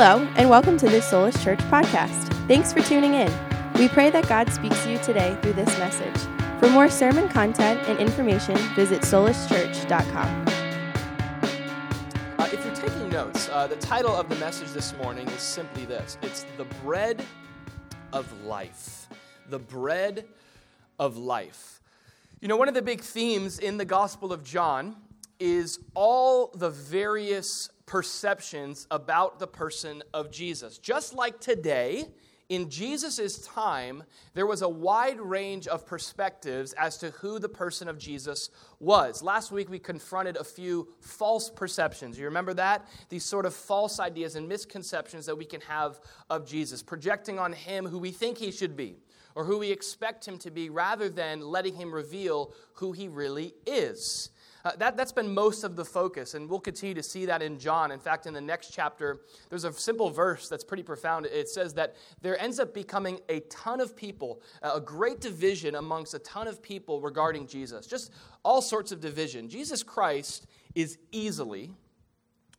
[0.00, 2.28] Hello, and welcome to this Soulish Church podcast.
[2.46, 3.32] Thanks for tuning in.
[3.80, 6.16] We pray that God speaks to you today through this message.
[6.60, 10.46] For more sermon content and information, visit solishchurch.com.
[12.38, 15.84] Uh, if you're taking notes, uh, the title of the message this morning is simply
[15.84, 17.20] this it's The Bread
[18.12, 19.08] of Life.
[19.50, 20.26] The Bread
[21.00, 21.80] of Life.
[22.40, 24.94] You know, one of the big themes in the Gospel of John
[25.40, 30.76] is all the various perceptions about the person of Jesus.
[30.76, 32.04] Just like today,
[32.50, 37.88] in Jesus' time, there was a wide range of perspectives as to who the person
[37.88, 39.22] of Jesus was.
[39.22, 42.18] Last week, we confronted a few false perceptions.
[42.18, 42.86] You remember that?
[43.08, 47.54] These sort of false ideas and misconceptions that we can have of Jesus, projecting on
[47.54, 48.96] him who we think he should be
[49.34, 53.54] or who we expect him to be, rather than letting him reveal who he really
[53.66, 54.30] is.
[54.64, 57.58] Uh, that, that's been most of the focus, and we'll continue to see that in
[57.58, 57.92] John.
[57.92, 61.26] In fact, in the next chapter, there's a simple verse that's pretty profound.
[61.26, 65.76] It says that there ends up becoming a ton of people, uh, a great division
[65.76, 68.12] amongst a ton of people regarding Jesus, just
[68.44, 69.48] all sorts of division.
[69.48, 71.70] Jesus Christ is easily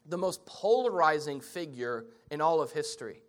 [0.06, 3.22] the most polarizing figure in all of history.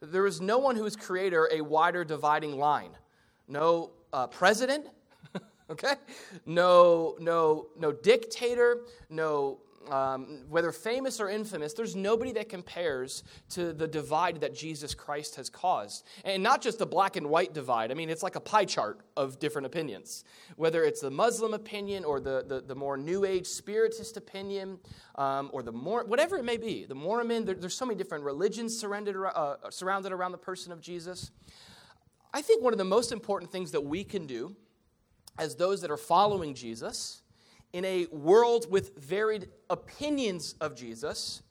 [0.00, 2.90] There is no one who has created a wider dividing line.
[3.48, 4.86] No uh, president,
[5.70, 5.94] okay?
[6.46, 13.72] No, no, no dictator, no um, whether famous or infamous, there's nobody that compares to
[13.72, 16.06] the divide that Jesus Christ has caused.
[16.24, 19.00] And not just the black and white divide, I mean, it's like a pie chart
[19.16, 20.24] of different opinions.
[20.56, 24.78] Whether it's the Muslim opinion or the, the, the more New Age Spiritist opinion,
[25.16, 28.24] um, or the more, whatever it may be, the Mormon, there, there's so many different
[28.24, 31.30] religions surrounded, uh, surrounded around the person of Jesus.
[32.32, 34.56] I think one of the most important things that we can do
[35.38, 37.22] as those that are following Jesus
[37.72, 41.42] in a world with varied opinions of Jesus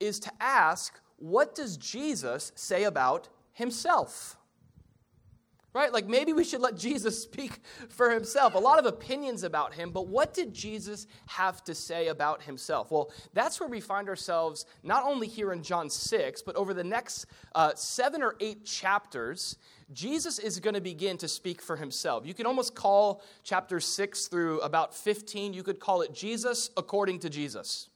[0.00, 4.36] is to ask, what does Jesus say about himself?
[5.72, 5.92] Right?
[5.92, 8.54] Like maybe we should let Jesus speak for himself.
[8.54, 12.90] A lot of opinions about him, but what did Jesus have to say about himself?
[12.90, 16.84] Well, that's where we find ourselves not only here in John 6, but over the
[16.84, 19.56] next uh, seven or eight chapters
[19.92, 22.24] Jesus is going to begin to speak for himself.
[22.24, 27.18] You can almost call chapter 6 through about 15, you could call it Jesus according
[27.20, 27.88] to Jesus.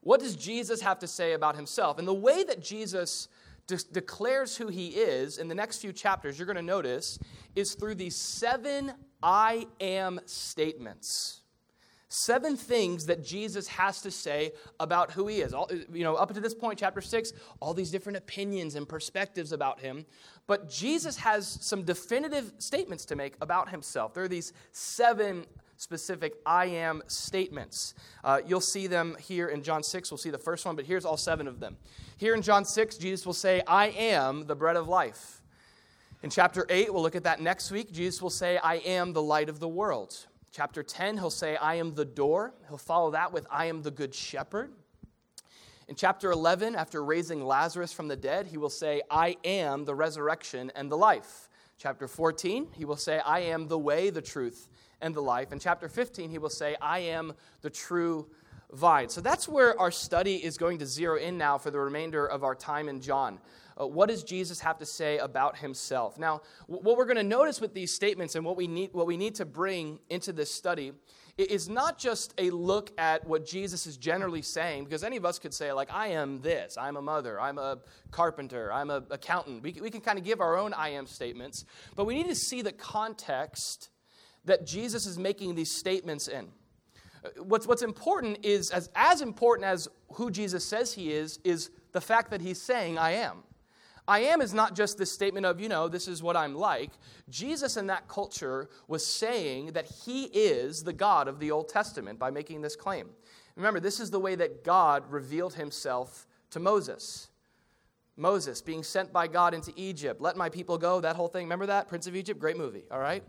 [0.00, 1.98] What does Jesus have to say about himself?
[1.98, 3.28] And the way that Jesus
[3.66, 7.18] de- declares who he is in the next few chapters, you're going to notice,
[7.54, 8.92] is through these seven
[9.22, 11.42] I am statements
[12.12, 15.54] seven things that Jesus has to say about who he is.
[15.54, 19.50] All, you know, up to this point, chapter six, all these different opinions and perspectives
[19.52, 20.04] about him.
[20.46, 24.12] But Jesus has some definitive statements to make about himself.
[24.12, 25.46] There are these seven
[25.82, 27.94] specific I am statements.
[28.22, 30.12] Uh, you'll see them here in John 6.
[30.12, 31.76] We'll see the first one, but here's all seven of them.
[32.16, 35.42] Here in John 6, Jesus will say, I am the bread of life.
[36.22, 37.90] In chapter 8, we'll look at that next week.
[37.90, 40.26] Jesus will say, I am the light of the world.
[40.52, 42.54] Chapter 10, he'll say, I am the door.
[42.68, 44.70] He'll follow that with, I am the good shepherd.
[45.88, 49.96] In chapter 11, after raising Lazarus from the dead, he will say, I am the
[49.96, 51.48] resurrection and the life.
[51.76, 54.68] Chapter 14, he will say, I am the way, the truth,
[55.02, 55.52] and the life.
[55.52, 58.28] In chapter 15, he will say, I am the true
[58.72, 59.08] vine.
[59.08, 62.42] So that's where our study is going to zero in now for the remainder of
[62.42, 63.38] our time in John.
[63.80, 66.18] Uh, what does Jesus have to say about himself?
[66.18, 69.16] Now, what we're going to notice with these statements and what we need, what we
[69.16, 70.92] need to bring into this study
[71.38, 75.38] is not just a look at what Jesus is generally saying, because any of us
[75.38, 77.78] could say, like, I am this, I'm a mother, I'm a
[78.10, 79.62] carpenter, I'm an accountant.
[79.62, 81.64] We, we can kind of give our own I am statements,
[81.96, 83.88] but we need to see the context
[84.44, 86.48] that Jesus is making these statements in.
[87.24, 91.70] Uh, what's, what's important is, as, as important as who Jesus says he is, is
[91.92, 93.44] the fact that he's saying, I am.
[94.08, 96.90] I am is not just this statement of, you know, this is what I'm like.
[97.30, 102.18] Jesus in that culture was saying that he is the God of the Old Testament
[102.18, 103.10] by making this claim.
[103.54, 107.28] Remember, this is the way that God revealed himself to Moses.
[108.16, 110.20] Moses being sent by God into Egypt.
[110.20, 111.44] Let my people go, that whole thing.
[111.44, 111.88] Remember that?
[111.88, 112.40] Prince of Egypt?
[112.40, 113.22] Great movie, all right?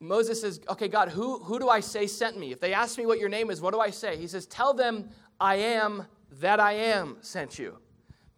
[0.00, 2.52] Moses says, Okay, God, who, who do I say sent me?
[2.52, 4.16] If they ask me what your name is, what do I say?
[4.16, 5.10] He says, Tell them
[5.40, 6.06] I am
[6.40, 7.78] that I am sent you.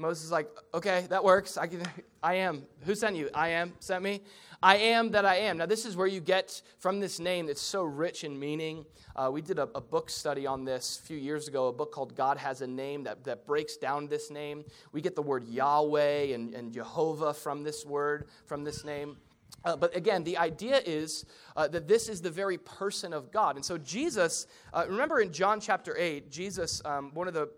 [0.00, 1.56] Moses is like, okay, that works.
[1.56, 1.82] I can
[2.22, 2.62] I am.
[2.84, 3.30] Who sent you?
[3.34, 4.22] I am sent me.
[4.62, 5.58] I am that I am.
[5.58, 8.84] Now, this is where you get from this name that's so rich in meaning.
[9.14, 11.92] Uh, we did a, a, book study on this a few years ago, a book
[11.92, 14.64] called God Has a Name that, that breaks down this name.
[14.92, 19.16] We get the word Yahweh and, and Jehovah from this word, from this name.
[19.64, 21.24] Uh, but again, the idea is
[21.56, 23.56] uh, that this is the very person of God.
[23.56, 27.48] And so, Jesus, uh, remember in John chapter 8, Jesus, um, one of the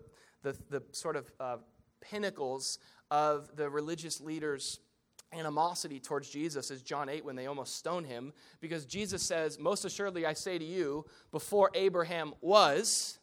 [0.43, 1.57] the, the sort of uh,
[2.01, 2.79] pinnacles
[3.09, 4.79] of the religious leaders'
[5.33, 9.85] animosity towards Jesus is John 8 when they almost stone him because Jesus says, Most
[9.85, 13.19] assuredly I say to you, before Abraham was,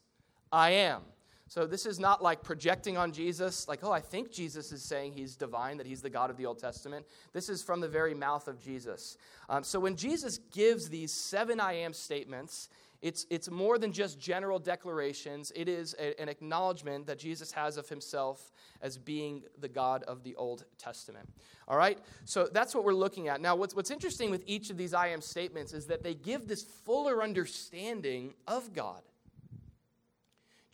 [0.51, 1.03] I am.
[1.49, 5.15] So this is not like projecting on Jesus, like, oh, I think Jesus is saying
[5.15, 7.07] he's divine, that he's the God of the Old Testament.
[7.33, 9.17] This is from the very mouth of Jesus.
[9.49, 12.69] Um, so when Jesus gives these seven I am statements,
[13.01, 15.53] it's, it's more than just general declarations.
[15.55, 18.53] It is a, an acknowledgement that Jesus has of himself
[18.83, 21.29] as being the God of the Old Testament.
[21.67, 21.99] All right?
[22.25, 23.41] So that's what we're looking at.
[23.41, 26.49] Now, what's, what's interesting with each of these I am statements is that they give
[26.49, 29.03] this fuller understanding of God.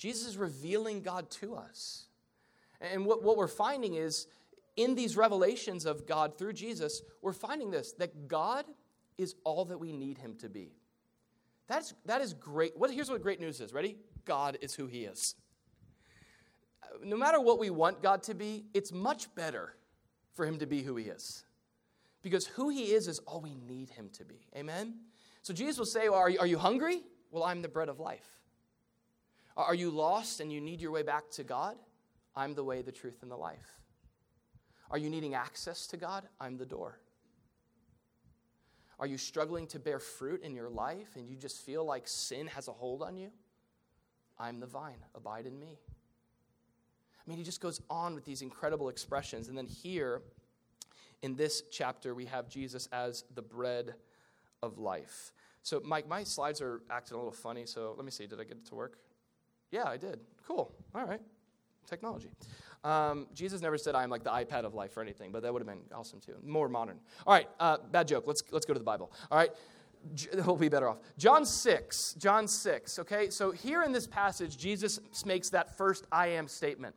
[0.04, 2.04] Jesus is revealing God to us.
[2.78, 4.26] And what, what we're finding is
[4.76, 8.66] in these revelations of God through Jesus, we're finding this that God
[9.16, 10.74] is all that we need him to be.
[11.68, 12.76] That's, that is great.
[12.76, 13.72] What, here's what great news is.
[13.72, 13.96] Ready?
[14.26, 15.36] God is who he is.
[17.02, 19.74] No matter what we want God to be, it's much better
[20.34, 21.44] for him to be who he is.
[22.20, 24.48] Because who he is is all we need him to be.
[24.54, 24.96] Amen?
[25.40, 27.00] So Jesus will say, well, are, you, are you hungry?
[27.30, 28.28] Well, I'm the bread of life.
[29.56, 31.76] Are you lost and you need your way back to God?
[32.34, 33.80] I'm the way, the truth, and the life.
[34.90, 36.24] Are you needing access to God?
[36.40, 36.98] I'm the door.
[38.98, 42.46] Are you struggling to bear fruit in your life and you just feel like sin
[42.48, 43.30] has a hold on you?
[44.38, 44.98] I'm the vine.
[45.14, 45.78] Abide in me.
[47.18, 49.48] I mean, he just goes on with these incredible expressions.
[49.48, 50.22] And then here
[51.22, 53.94] in this chapter, we have Jesus as the bread
[54.62, 55.32] of life.
[55.62, 57.64] So, Mike, my slides are acting a little funny.
[57.64, 58.26] So, let me see.
[58.26, 58.98] Did I get it to work?
[59.74, 60.20] Yeah, I did.
[60.46, 60.72] Cool.
[60.94, 61.20] All right.
[61.84, 62.30] Technology.
[62.84, 65.60] Um, Jesus never said I'm like the iPad of life or anything, but that would
[65.60, 66.36] have been awesome too.
[66.44, 67.00] More modern.
[67.26, 68.22] All right, uh, bad joke.
[68.24, 69.10] Let's, let's go to the Bible.
[69.32, 69.50] All right,
[70.46, 70.98] we'll be better off.
[71.18, 73.30] John 6, John 6, okay?
[73.30, 76.94] So here in this passage, Jesus makes that first I am statement.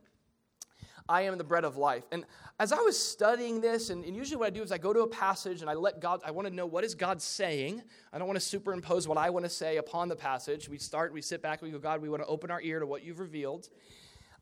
[1.08, 2.04] I am the bread of life.
[2.12, 2.24] And
[2.60, 5.00] as I was studying this, and, and, usually what I do is I go to
[5.00, 7.82] a passage and I let God, I want to know what is God saying.
[8.12, 10.68] I don't want to superimpose what I want to say upon the passage.
[10.68, 12.86] We start, we sit back, we go, God, we want to open our ear to
[12.86, 13.68] what you've revealed.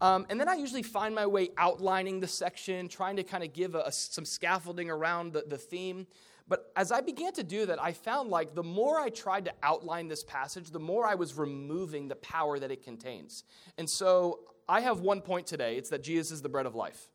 [0.01, 3.53] Um, and then I usually find my way outlining the section, trying to kind of
[3.53, 6.07] give a, a, some scaffolding around the, the theme.
[6.49, 9.53] But as I began to do that, I found like the more I tried to
[9.63, 13.45] outline this passage, the more I was removing the power that it contains.
[13.79, 17.09] And so I have one point today it's that Jesus is the bread of life.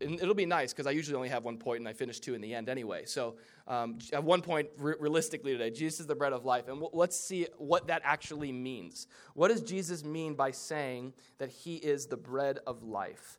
[0.00, 2.34] And it'll be nice because I usually only have one point and I finish two
[2.34, 3.04] in the end anyway.
[3.04, 3.36] So,
[3.68, 6.68] um, at one point, re- realistically today, Jesus is the bread of life.
[6.68, 9.06] And w- let's see what that actually means.
[9.34, 13.38] What does Jesus mean by saying that he is the bread of life?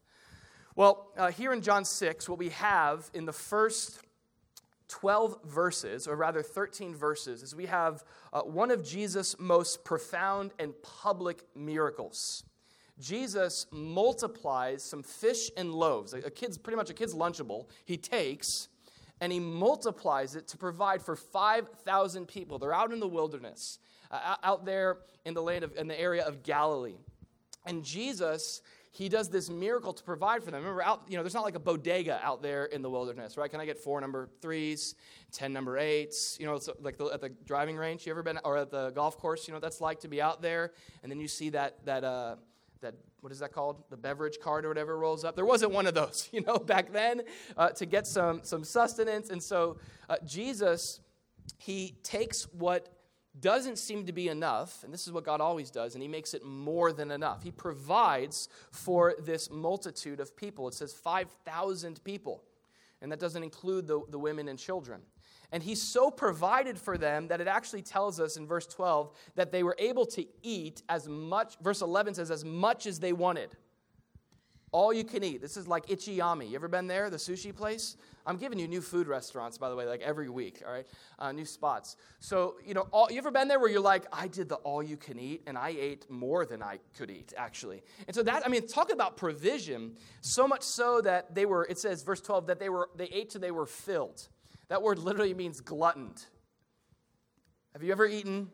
[0.76, 4.00] Well, uh, here in John 6, what we have in the first
[4.88, 10.54] 12 verses, or rather 13 verses, is we have uh, one of Jesus' most profound
[10.60, 12.44] and public miracles.
[13.00, 17.68] Jesus multiplies some fish and loaves, a kid's pretty much a kid's lunchable.
[17.86, 18.70] He takes
[19.22, 22.60] and he multiplies it to provide for 5,000 people.
[22.60, 23.80] They're out in the wilderness,
[24.12, 26.98] uh, out there in the land of in the area of Galilee.
[27.66, 28.62] And Jesus
[28.96, 30.62] he does this miracle to provide for them.
[30.62, 33.52] Remember, out, you know, there's not like a bodega out there in the wilderness, right?
[33.52, 34.96] Can I get four number threes,
[35.34, 36.38] ten number eights?
[36.40, 38.06] You know, it's like the, at the driving range.
[38.06, 39.50] You ever been, or at the golf course?
[39.50, 40.72] You know, that's like to be out there,
[41.04, 42.38] and then you see that that uh,
[42.86, 43.84] that what is that called?
[43.90, 45.36] The beverage cart or whatever rolls up.
[45.36, 47.22] There wasn't one of those you know back then
[47.58, 49.30] uh, to get some some sustenance.
[49.30, 49.78] And so
[50.10, 51.02] uh, jesus
[51.58, 52.90] he takes what
[53.40, 56.34] doesn't seem to be enough and this is what god always does and he makes
[56.34, 57.44] it more than enough.
[57.44, 60.68] He provides for this multitude of people.
[60.68, 62.44] It says 5000 people.
[63.02, 65.02] And that doesn't include the, the women and children
[65.56, 69.54] and he so provided for them that it actually tells us in verse 12 that
[69.54, 73.56] they were able to eat as much, verse 11 says, as much as they wanted.
[74.74, 75.42] All you can eat.
[75.42, 76.50] This is like Ichiyami.
[76.50, 77.96] You ever been there, the sushi place?
[78.26, 80.86] I'm giving you new food restaurants, by the way, like every week, all right?
[81.18, 81.96] Uh, new spots.
[82.20, 84.84] So, you know, all, you ever been there where you're like, I did the all
[84.84, 87.82] you can eat, and I ate more than I could eat, actually.
[88.08, 91.80] And so that, I mean, talk about provision, so much so that they were, it
[91.80, 94.28] says, verse 12, that they were, they ate till they were filled.
[94.68, 96.26] That word literally means gluttoned.
[97.74, 98.50] Have you ever eaten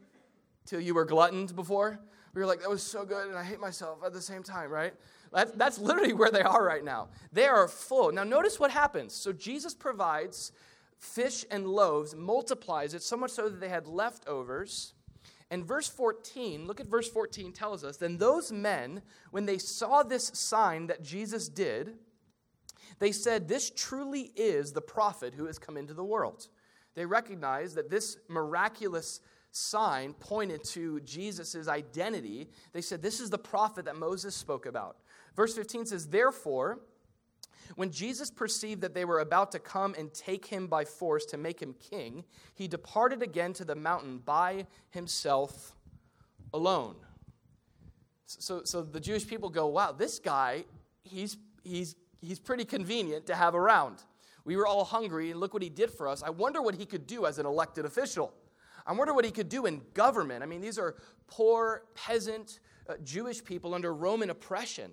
[0.65, 1.99] till you were gluttoned before?
[2.33, 4.69] We were like, that was so good, and I hate myself at the same time,
[4.69, 4.93] right?
[5.33, 7.09] That's, that's literally where they are right now.
[7.31, 8.11] They are full.
[8.11, 9.13] Now, notice what happens.
[9.13, 10.51] So, Jesus provides
[10.97, 14.93] fish and loaves, multiplies it so much so that they had leftovers.
[15.49, 19.01] And verse 14, look at verse 14, tells us then those men,
[19.31, 21.95] when they saw this sign that Jesus did,
[23.01, 26.47] they said, This truly is the prophet who has come into the world.
[26.93, 32.47] They recognized that this miraculous sign pointed to Jesus' identity.
[32.73, 34.97] They said, This is the prophet that Moses spoke about.
[35.35, 36.79] Verse 15 says, Therefore,
[37.75, 41.37] when Jesus perceived that they were about to come and take him by force to
[41.37, 45.75] make him king, he departed again to the mountain by himself
[46.53, 46.97] alone.
[48.27, 50.65] So, so the Jewish people go, wow, this guy,
[51.03, 54.03] he's, he's, he's pretty convenient to have around.
[54.45, 56.23] We were all hungry, and look what he did for us.
[56.23, 58.33] I wonder what he could do as an elected official.
[58.85, 60.41] I wonder what he could do in government.
[60.41, 60.95] I mean, these are
[61.27, 62.59] poor, peasant
[62.89, 64.91] uh, Jewish people under Roman oppression.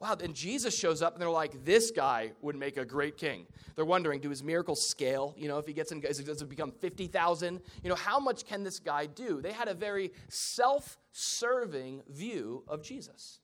[0.00, 3.46] Wow, then Jesus shows up and they're like, this guy would make a great king.
[3.76, 5.34] They're wondering, do his miracles scale?
[5.36, 7.60] You know, if he gets in, does it become 50,000?
[7.84, 9.42] You know, how much can this guy do?
[9.42, 13.39] They had a very self serving view of Jesus.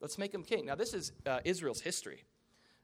[0.00, 0.66] Let's make him king.
[0.66, 2.24] Now, this is uh, Israel's history.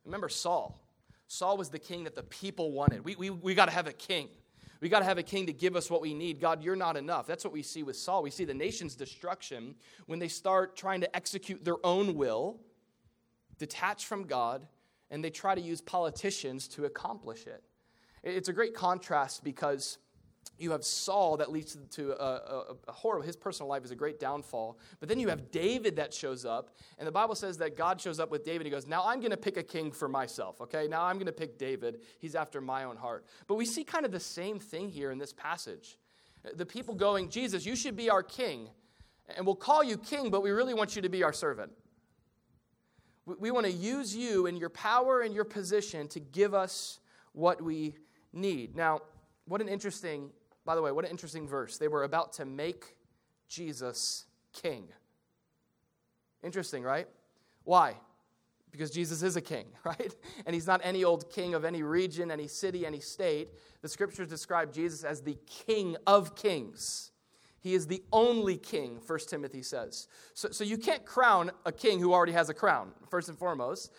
[0.05, 0.81] Remember Saul.
[1.29, 3.05] Saul was the king that the people wanted.
[3.05, 4.29] We, we, we got to have a king.
[4.81, 6.41] We got to have a king to give us what we need.
[6.41, 7.27] God, you're not enough.
[7.27, 8.23] That's what we see with Saul.
[8.23, 9.75] We see the nation's destruction
[10.07, 12.61] when they start trying to execute their own will,
[13.59, 14.67] detach from God,
[15.11, 17.63] and they try to use politicians to accomplish it.
[18.23, 19.99] It's a great contrast because
[20.59, 23.97] you have Saul that leads to a, a, a, horrible, his personal life is a
[23.97, 24.79] great downfall.
[25.01, 28.19] But then you have David that shows up, and the Bible says that God shows
[28.19, 28.67] up with David.
[28.67, 30.89] He goes, Now I'm going to pick a king for myself, okay?
[30.89, 32.01] Now I'm going to pick David.
[32.19, 33.27] He's after my own heart.
[33.47, 35.99] But we see kind of the same thing here in this passage.
[36.55, 38.69] The people going, Jesus, you should be our king,
[39.37, 41.73] and we'll call you king, but we really want you to be our servant.
[43.27, 47.01] We, we want to use you and your power and your position to give us
[47.33, 47.97] what we
[48.33, 48.75] need.
[48.75, 49.01] Now,
[49.47, 50.31] what an interesting
[50.67, 51.79] by the way, what an interesting verse.
[51.79, 52.97] They were about to make
[53.49, 54.89] Jesus king.
[56.43, 57.07] Interesting, right?
[57.65, 57.95] Why?
[58.73, 60.15] Because Jesus is a king, right?
[60.45, 63.49] And he's not any old king of any region, any city, any state.
[63.81, 67.13] The scriptures describe Jesus as the king of kings.
[67.61, 70.09] He is the only king, 1 Timothy says.
[70.35, 73.93] So, so you can't crown a king who already has a crown, first and foremost.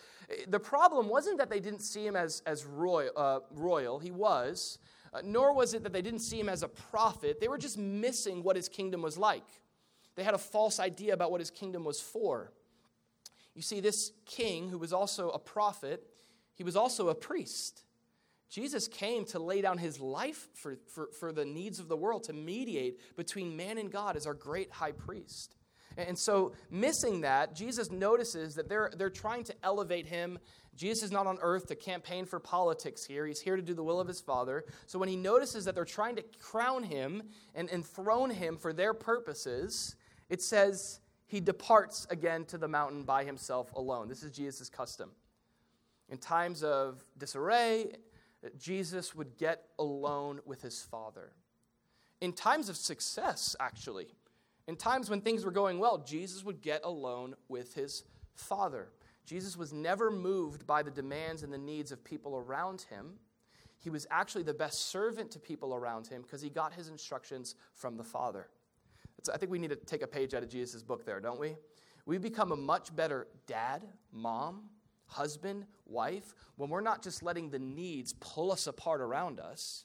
[0.48, 3.98] The problem wasn't that they didn't see him as, as uh, royal.
[3.98, 4.78] He was.
[5.12, 7.40] Uh, nor was it that they didn't see him as a prophet.
[7.40, 9.46] They were just missing what his kingdom was like.
[10.16, 12.52] They had a false idea about what his kingdom was for.
[13.54, 16.04] You see, this king, who was also a prophet,
[16.54, 17.84] he was also a priest.
[18.50, 22.24] Jesus came to lay down his life for, for, for the needs of the world,
[22.24, 25.54] to mediate between man and God as our great high priest.
[25.98, 30.38] And so, missing that, Jesus notices that they're, they're trying to elevate him
[30.78, 33.26] Jesus is not on earth to campaign for politics here.
[33.26, 34.64] He's here to do the will of his Father.
[34.86, 37.24] So when he notices that they're trying to crown him
[37.56, 39.96] and enthrone him for their purposes,
[40.30, 44.08] it says he departs again to the mountain by himself alone.
[44.08, 45.10] This is Jesus' custom.
[46.10, 47.94] In times of disarray,
[48.56, 51.32] Jesus would get alone with his Father.
[52.20, 54.06] In times of success, actually,
[54.68, 58.90] in times when things were going well, Jesus would get alone with his Father.
[59.24, 63.14] Jesus was never moved by the demands and the needs of people around him.
[63.78, 67.54] He was actually the best servant to people around him because he got his instructions
[67.74, 68.48] from the Father.
[69.32, 71.56] I think we need to take a page out of Jesus' book there, don't we?
[72.06, 74.64] We become a much better dad, mom,
[75.06, 79.84] husband, wife when we're not just letting the needs pull us apart around us,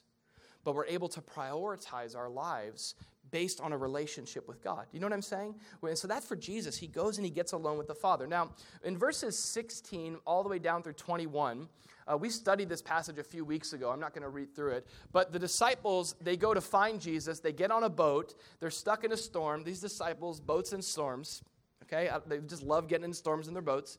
[0.62, 2.94] but we're able to prioritize our lives
[3.34, 4.86] based on a relationship with God.
[4.92, 5.56] You know what I'm saying?
[5.94, 6.76] So that's for Jesus.
[6.76, 8.28] He goes and he gets alone with the Father.
[8.28, 8.50] Now,
[8.84, 11.68] in verses 16 all the way down through 21,
[12.06, 13.90] uh, we studied this passage a few weeks ago.
[13.90, 14.86] I'm not going to read through it.
[15.10, 17.40] But the disciples, they go to find Jesus.
[17.40, 18.36] They get on a boat.
[18.60, 19.64] They're stuck in a storm.
[19.64, 21.42] These disciples, boats and storms,
[21.82, 22.08] okay?
[22.08, 23.98] Uh, they just love getting in storms in their boats.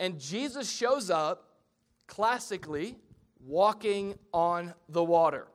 [0.00, 1.50] And Jesus shows up,
[2.08, 2.96] classically,
[3.46, 5.46] walking on the water.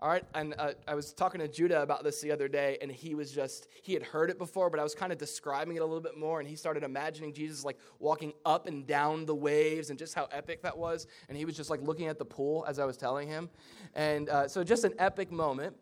[0.00, 2.88] All right, and uh, I was talking to Judah about this the other day, and
[2.88, 5.80] he was just, he had heard it before, but I was kind of describing it
[5.80, 9.34] a little bit more, and he started imagining Jesus like walking up and down the
[9.34, 11.08] waves and just how epic that was.
[11.28, 13.50] And he was just like looking at the pool as I was telling him.
[13.94, 15.74] And uh, so, just an epic moment.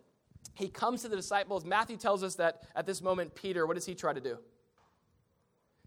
[0.55, 1.67] He comes to the disciples.
[1.67, 4.39] Matthew tells us that at this moment, Peter, what does he try to do?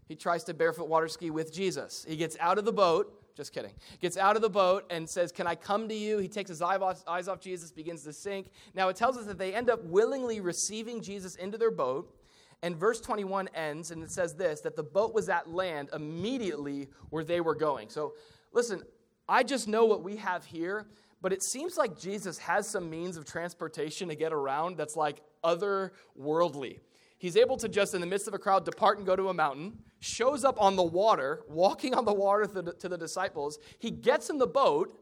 [0.06, 2.06] He tries to barefoot water ski with Jesus.
[2.08, 3.72] He gets out of the boat just kidding.
[4.00, 6.18] Gets out of the boat and says, Can I come to you?
[6.18, 8.50] He takes his eyes off Jesus, begins to sink.
[8.74, 12.14] Now it tells us that they end up willingly receiving Jesus into their boat.
[12.62, 16.88] And verse 21 ends, and it says this that the boat was at land immediately
[17.08, 17.88] where they were going.
[17.88, 18.14] So
[18.52, 18.82] listen,
[19.28, 20.86] I just know what we have here,
[21.22, 25.22] but it seems like Jesus has some means of transportation to get around that's like
[25.44, 26.80] otherworldly.
[27.20, 29.34] He's able to just, in the midst of a crowd, depart and go to a
[29.34, 33.58] mountain, shows up on the water, walking on the water to the, to the disciples.
[33.78, 34.98] He gets in the boat,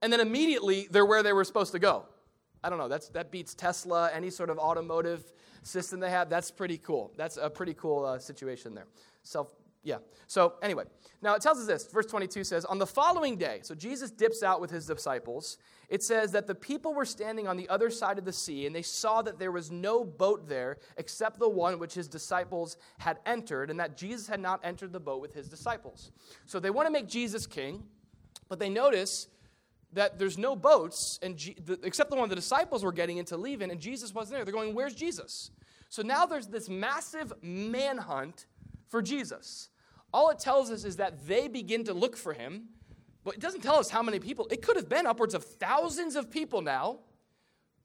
[0.00, 2.06] and then immediately they're where they were supposed to go.
[2.62, 2.86] I don't know.
[2.86, 5.32] That's, that beats Tesla, any sort of automotive
[5.64, 6.30] system they have.
[6.30, 7.12] That's pretty cool.
[7.16, 8.86] That's a pretty cool uh, situation there.
[9.24, 9.52] Self,
[9.88, 9.98] yeah.
[10.26, 10.84] So, anyway,
[11.22, 11.86] now it tells us this.
[11.86, 15.56] Verse 22 says, On the following day, so Jesus dips out with his disciples.
[15.88, 18.76] It says that the people were standing on the other side of the sea, and
[18.76, 23.18] they saw that there was no boat there except the one which his disciples had
[23.24, 26.12] entered, and that Jesus had not entered the boat with his disciples.
[26.44, 27.84] So, they want to make Jesus king,
[28.50, 29.28] but they notice
[29.94, 33.38] that there's no boats, and G- the, except the one the disciples were getting into
[33.38, 34.44] leaving, and Jesus wasn't there.
[34.44, 35.50] They're going, Where's Jesus?
[35.88, 38.44] So now there's this massive manhunt
[38.88, 39.70] for Jesus.
[40.12, 42.68] All it tells us is that they begin to look for him,
[43.24, 44.48] but it doesn't tell us how many people.
[44.50, 47.00] It could have been upwards of thousands of people now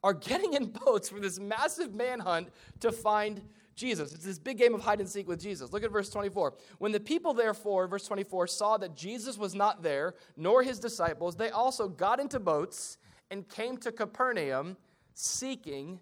[0.03, 2.49] are getting in boats for this massive manhunt
[2.81, 3.41] to find
[3.75, 4.13] Jesus.
[4.13, 5.71] It's this big game of hide and seek with Jesus.
[5.71, 6.53] Look at verse 24.
[6.77, 11.35] When the people, therefore, verse 24, saw that Jesus was not there, nor his disciples,
[11.35, 12.97] they also got into boats
[13.31, 14.77] and came to Capernaum
[15.13, 15.99] seeking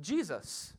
[0.00, 0.74] Jesus.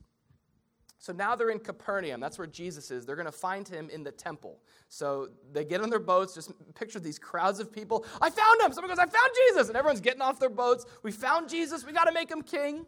[1.02, 2.20] So now they're in Capernaum.
[2.20, 3.06] That's where Jesus is.
[3.06, 4.60] They're going to find him in the temple.
[4.90, 6.36] So they get on their boats.
[6.36, 8.06] Just picture these crowds of people.
[8.22, 8.74] I found him.
[8.74, 9.70] Someone goes, I found Jesus.
[9.70, 10.86] And everyone's getting off their boats.
[11.02, 11.86] We found Jesus.
[11.86, 12.86] We got to make him king.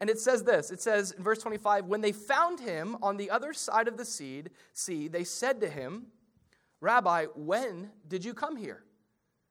[0.00, 3.28] And it says this it says in verse 25, when they found him on the
[3.28, 4.44] other side of the sea,
[5.08, 6.06] they said to him,
[6.80, 8.84] Rabbi, when did you come here?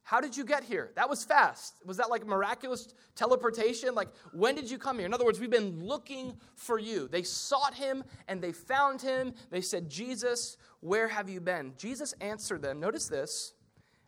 [0.10, 0.90] How did you get here?
[0.96, 1.76] That was fast.
[1.86, 3.94] Was that like miraculous teleportation?
[3.94, 5.06] Like, when did you come here?
[5.06, 7.08] In other words, we've been looking for you.
[7.08, 9.36] They sought him and they found him.
[9.52, 11.74] They said, Jesus, where have you been?
[11.78, 12.80] Jesus answered them.
[12.80, 13.54] Notice this.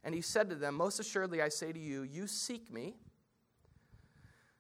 [0.03, 2.95] And he said to them, Most assuredly, I say to you, you seek me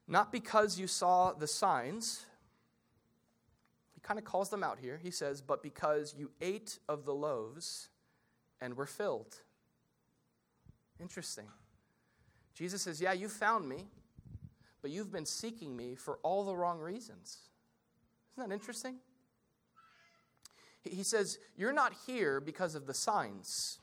[0.07, 2.23] not because you saw the signs.
[3.95, 4.99] He kind of calls them out here.
[5.01, 7.89] He says, But because you ate of the loaves
[8.61, 9.37] and were filled.
[11.01, 11.47] Interesting.
[12.53, 13.87] Jesus says, Yeah, you found me,
[14.81, 17.39] but you've been seeking me for all the wrong reasons.
[18.33, 18.95] Isn't that interesting?
[20.83, 23.79] He says, You're not here because of the signs.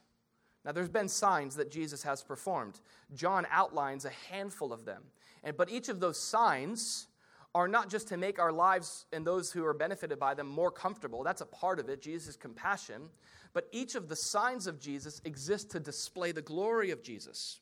[0.64, 2.80] Now, there's been signs that Jesus has performed.
[3.14, 5.02] John outlines a handful of them.
[5.42, 7.06] And, but each of those signs
[7.54, 10.70] are not just to make our lives and those who are benefited by them more
[10.70, 11.22] comfortable.
[11.24, 13.08] That's a part of it, Jesus' compassion.
[13.58, 17.58] But each of the signs of Jesus exist to display the glory of Jesus.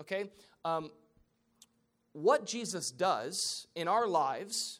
[0.00, 0.30] Okay?
[0.64, 0.92] Um,
[2.12, 4.78] what Jesus does in our lives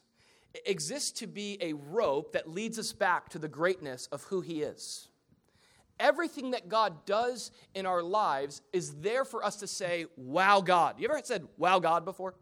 [0.64, 4.62] exists to be a rope that leads us back to the greatness of who he
[4.62, 5.08] is.
[5.98, 11.00] Everything that God does in our lives is there for us to say, Wow, God.
[11.00, 12.36] You ever said, Wow, God before?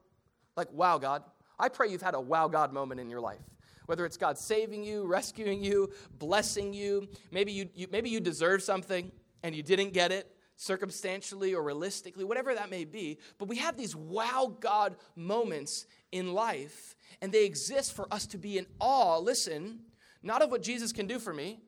[0.54, 1.22] Like, Wow, God.
[1.58, 3.40] I pray you've had a Wow, God moment in your life.
[3.88, 8.62] Whether it's God saving you, rescuing you, blessing you, maybe you, you maybe you deserve
[8.62, 9.10] something
[9.42, 13.16] and you didn't get it circumstantially or realistically, whatever that may be.
[13.38, 18.36] But we have these wow God moments in life, and they exist for us to
[18.36, 19.80] be in awe, listen,
[20.22, 21.58] not of what Jesus can do for me,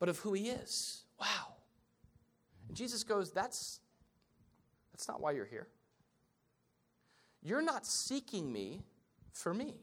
[0.00, 1.04] but of who he is.
[1.20, 1.54] Wow.
[2.66, 3.78] And Jesus goes, That's,
[4.92, 5.68] that's not why you're here.
[7.44, 8.82] You're not seeking me
[9.32, 9.76] for me.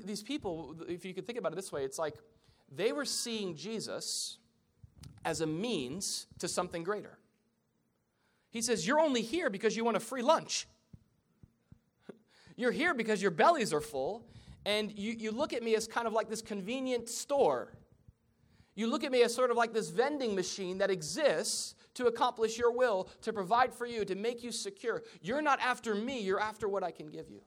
[0.00, 2.14] These people, if you could think about it this way, it's like
[2.74, 4.38] they were seeing Jesus
[5.24, 7.18] as a means to something greater.
[8.50, 10.66] He says, You're only here because you want a free lunch.
[12.56, 14.26] You're here because your bellies are full,
[14.64, 17.72] and you, you look at me as kind of like this convenient store.
[18.74, 22.56] You look at me as sort of like this vending machine that exists to accomplish
[22.56, 25.02] your will, to provide for you, to make you secure.
[25.20, 27.40] You're not after me, you're after what I can give you,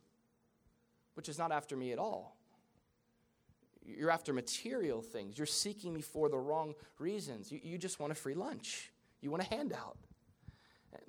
[1.16, 2.35] which is not after me at all.
[3.86, 5.38] You're after material things.
[5.38, 7.52] You're seeking me for the wrong reasons.
[7.52, 9.98] You, you just want a free lunch, you want a handout.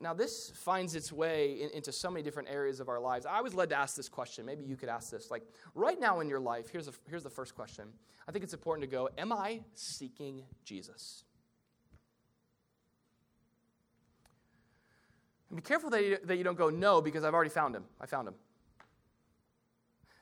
[0.00, 3.24] Now, this finds its way in, into so many different areas of our lives.
[3.24, 4.44] I was led to ask this question.
[4.44, 5.30] Maybe you could ask this.
[5.30, 5.42] Like,
[5.74, 7.86] right now in your life, here's, a, here's the first question.
[8.28, 11.24] I think it's important to go Am I seeking Jesus?
[15.48, 17.84] And be careful that you, that you don't go, No, because I've already found him.
[18.00, 18.34] I found him.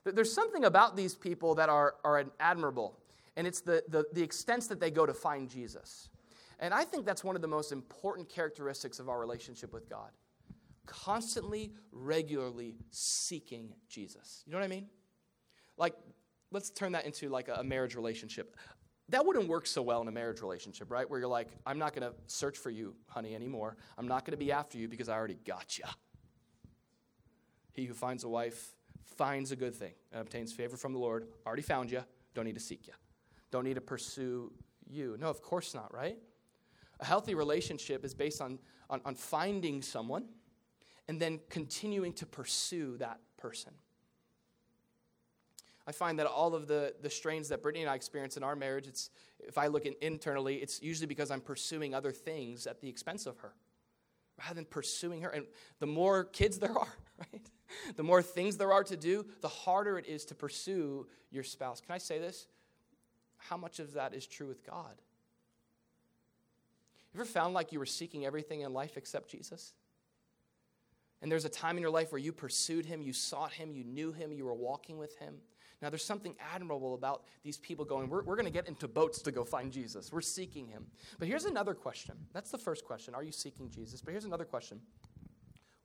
[0.04, 2.98] There's something about these people that are, are admirable,
[3.36, 6.10] and it's the, the, the extents that they go to find Jesus.
[6.60, 10.10] And I think that's one of the most important characteristics of our relationship with God.
[10.86, 14.42] Constantly, regularly seeking Jesus.
[14.46, 14.86] You know what I mean?
[15.76, 15.94] Like,
[16.52, 18.56] let's turn that into like a marriage relationship.
[19.08, 21.08] That wouldn't work so well in a marriage relationship, right?
[21.08, 23.76] Where you're like, I'm not going to search for you, honey, anymore.
[23.98, 25.84] I'm not going to be after you because I already got you.
[27.72, 31.28] He who finds a wife finds a good thing and obtains favor from the Lord.
[31.46, 32.02] Already found you.
[32.34, 32.92] Don't need to seek you.
[33.50, 34.52] Don't need to pursue
[34.86, 35.16] you.
[35.18, 36.18] No, of course not, right?
[37.00, 38.58] A healthy relationship is based on,
[38.90, 40.24] on, on finding someone
[41.08, 43.72] and then continuing to pursue that person.
[45.86, 48.56] I find that all of the, the strains that Brittany and I experience in our
[48.56, 52.80] marriage, it's, if I look in, internally, it's usually because I'm pursuing other things at
[52.80, 53.52] the expense of her
[54.38, 55.28] rather than pursuing her.
[55.28, 55.46] And
[55.80, 56.96] the more kids there are,
[57.32, 57.50] right?
[57.96, 61.80] The more things there are to do, the harder it is to pursue your spouse.
[61.80, 62.46] Can I say this?
[63.36, 64.94] How much of that is true with God?
[67.12, 69.72] You ever found like you were seeking everything in life except Jesus?
[71.22, 73.84] And there's a time in your life where you pursued him, you sought him, you
[73.84, 75.36] knew him, you were walking with him.
[75.80, 79.20] Now, there's something admirable about these people going, we're, we're going to get into boats
[79.22, 80.12] to go find Jesus.
[80.12, 80.86] We're seeking him.
[81.18, 82.14] But here's another question.
[82.32, 83.14] That's the first question.
[83.14, 84.00] Are you seeking Jesus?
[84.00, 84.80] But here's another question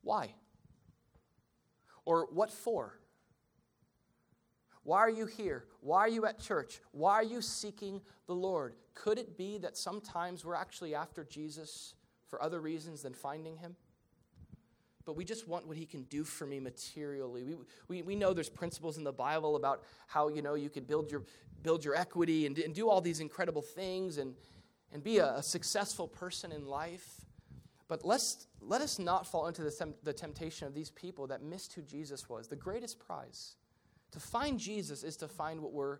[0.02, 0.34] Why?
[2.10, 2.98] Or what for?
[4.82, 5.66] Why are you here?
[5.82, 6.82] Why are you at church?
[6.92, 8.74] Why are you seeking the Lord?
[8.96, 11.94] Could it be that sometimes we're actually after Jesus
[12.28, 13.76] for other reasons than finding him?
[15.06, 17.42] but we just want what he can do for me materially.
[17.44, 17.56] We,
[17.88, 21.10] we, we know there's principles in the Bible about how, you know, you can build
[21.10, 21.24] your,
[21.64, 24.36] build your equity and, and do all these incredible things and,
[24.94, 27.19] and be a, a successful person in life.
[27.90, 31.74] But let's, let us not fall into the, the temptation of these people that missed
[31.74, 32.48] who Jesus was.
[32.48, 33.56] The greatest prize.
[34.12, 35.98] To find Jesus is to find what we're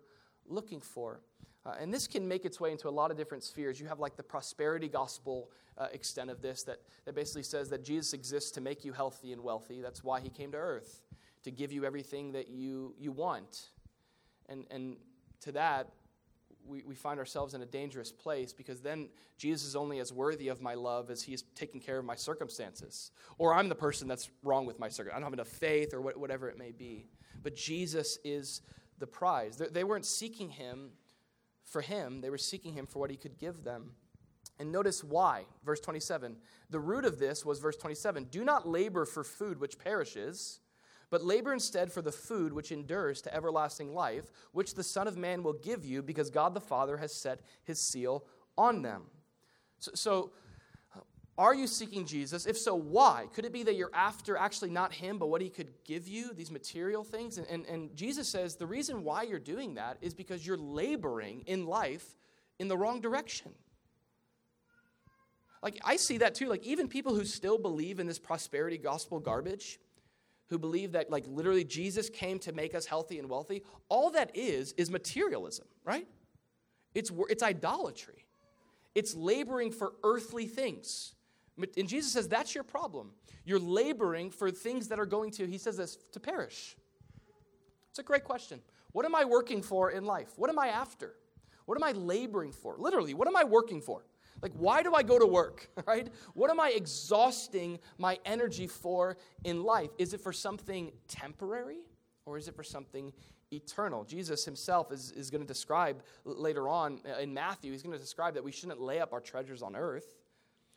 [0.48, 1.20] looking for.
[1.66, 3.78] Uh, and this can make its way into a lot of different spheres.
[3.78, 7.84] You have like the prosperity gospel uh, extent of this that, that basically says that
[7.84, 9.80] Jesus exists to make you healthy and wealthy.
[9.80, 11.02] That's why he came to earth,
[11.42, 13.68] to give you everything that you, you want.
[14.48, 14.96] And, and
[15.40, 15.90] to that,
[16.70, 20.48] we, we find ourselves in a dangerous place because then Jesus is only as worthy
[20.48, 23.10] of my love as he is taking care of my circumstances.
[23.38, 25.16] Or I'm the person that's wrong with my circumstances.
[25.16, 27.06] I don't have enough faith or whatever it may be.
[27.42, 28.62] But Jesus is
[28.98, 29.56] the prize.
[29.56, 30.90] They, they weren't seeking him
[31.64, 33.92] for him, they were seeking him for what he could give them.
[34.58, 35.44] And notice why.
[35.64, 36.36] Verse 27.
[36.68, 40.60] The root of this was verse 27 Do not labor for food which perishes,
[41.10, 45.16] but labor instead for the food which endures to everlasting life, which the Son of
[45.16, 48.24] Man will give you, because God the Father has set his seal
[48.56, 49.02] on them.
[49.78, 50.30] So, so
[51.40, 52.44] are you seeking Jesus?
[52.44, 53.26] If so, why?
[53.32, 56.34] Could it be that you're after actually not Him, but what He could give you,
[56.34, 57.38] these material things?
[57.38, 61.42] And, and, and, Jesus says the reason why you're doing that is because you're laboring
[61.46, 62.04] in life
[62.58, 63.52] in the wrong direction.
[65.62, 66.46] Like, I see that too.
[66.46, 69.78] Like, even people who still believe in this prosperity gospel garbage,
[70.50, 74.36] who believe that, like, literally Jesus came to make us healthy and wealthy, all that
[74.36, 76.06] is, is materialism, right?
[76.94, 78.26] It's, it's idolatry.
[78.94, 81.14] It's laboring for earthly things.
[81.76, 83.12] And Jesus says, That's your problem.
[83.44, 86.76] You're laboring for things that are going to, he says this, to perish.
[87.90, 88.60] It's a great question.
[88.92, 90.32] What am I working for in life?
[90.36, 91.14] What am I after?
[91.66, 92.76] What am I laboring for?
[92.76, 94.04] Literally, what am I working for?
[94.42, 96.08] Like, why do I go to work, right?
[96.34, 99.90] What am I exhausting my energy for in life?
[99.98, 101.80] Is it for something temporary
[102.26, 103.12] or is it for something
[103.52, 104.04] eternal?
[104.04, 107.98] Jesus himself is, is going to describe later on uh, in Matthew, he's going to
[107.98, 110.16] describe that we shouldn't lay up our treasures on earth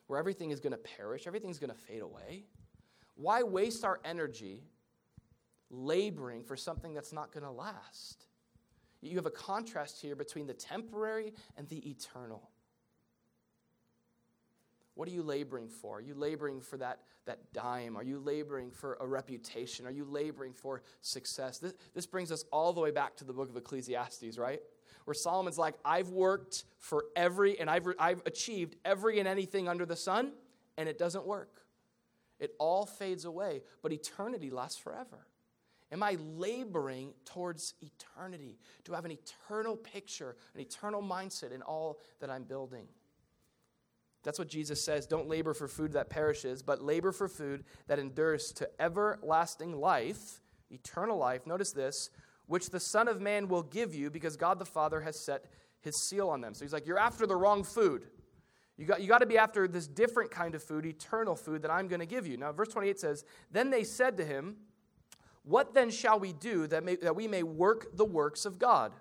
[0.08, 2.46] where everything is going to perish, everything's going to fade away?
[3.16, 4.64] Why waste our energy
[5.70, 8.26] laboring for something that's not going to last?
[9.02, 12.50] You have a contrast here between the temporary and the eternal.
[14.96, 15.98] What are you laboring for?
[15.98, 17.98] Are you laboring for that, that dime?
[17.98, 19.88] Are you laboring for a reputation?
[19.88, 21.58] Are you laboring for success?
[21.58, 24.62] This, this brings us all the way back to the book of Ecclesiastes, right?
[25.06, 29.86] where Solomon's like, I've worked for every, and I've, I've achieved every and anything under
[29.86, 30.32] the sun,
[30.78, 31.62] and it doesn't work.
[32.40, 35.28] It all fades away, but eternity lasts forever.
[35.92, 38.58] Am I laboring towards eternity?
[38.84, 42.88] Do I have an eternal picture, an eternal mindset in all that I'm building?
[44.24, 45.06] That's what Jesus says.
[45.06, 50.42] Don't labor for food that perishes, but labor for food that endures to everlasting life,
[50.72, 51.46] eternal life.
[51.46, 52.10] Notice this
[52.46, 55.46] which the Son of Man will give you because God the Father has set
[55.82, 56.54] his seal on them.
[56.54, 58.08] So he's like, You're after the wrong food.
[58.78, 61.72] You got, you got to be after this different kind of food, eternal food that
[61.72, 62.38] I'm going to give you.
[62.38, 64.56] Now, verse 28 says, Then they said to him,
[65.44, 68.94] What then shall we do that, may, that we may work the works of God?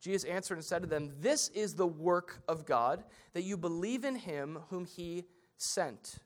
[0.00, 4.04] Jesus answered and said to them, This is the work of God, that you believe
[4.04, 5.24] in him whom he
[5.56, 6.16] sent.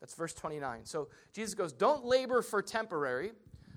[0.00, 0.84] That's verse 29.
[0.84, 3.32] So Jesus goes, Don't labor for temporary,